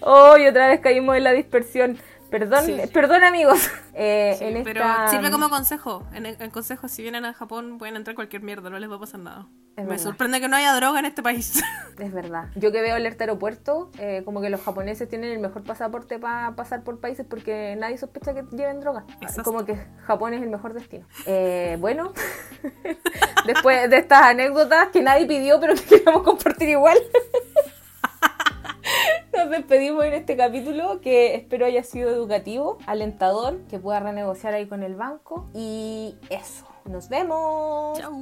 [0.00, 1.98] oh, y otra vez caímos en la dispersión.
[2.38, 2.80] Perdón, Sí.
[2.92, 3.70] perdón amigos.
[3.96, 6.02] Eh, Sí, en pero sirve como consejo.
[6.12, 8.98] En, en consejo, si vienen a Japón, pueden entrar cualquier mierda, no les va a
[8.98, 9.46] pasar nada.
[9.76, 10.02] Es Me verdad.
[10.02, 11.62] sorprende que no haya droga en este país.
[12.00, 12.46] Es verdad.
[12.56, 16.56] Yo que veo alerta aeropuerto, eh, como que los japoneses tienen el mejor pasaporte para
[16.56, 19.04] pasar por países porque nadie sospecha que lleven droga.
[19.20, 19.44] Exacto.
[19.44, 21.06] Como que Japón es el mejor destino.
[21.26, 22.12] Eh, bueno,
[23.46, 26.98] después de estas anécdotas que nadie pidió pero que queríamos compartir igual.
[29.36, 34.66] Nos despedimos en este capítulo que espero haya sido educativo, alentador, que pueda renegociar ahí
[34.66, 35.50] con el banco.
[35.52, 37.98] Y eso, nos vemos.
[37.98, 38.12] Chau.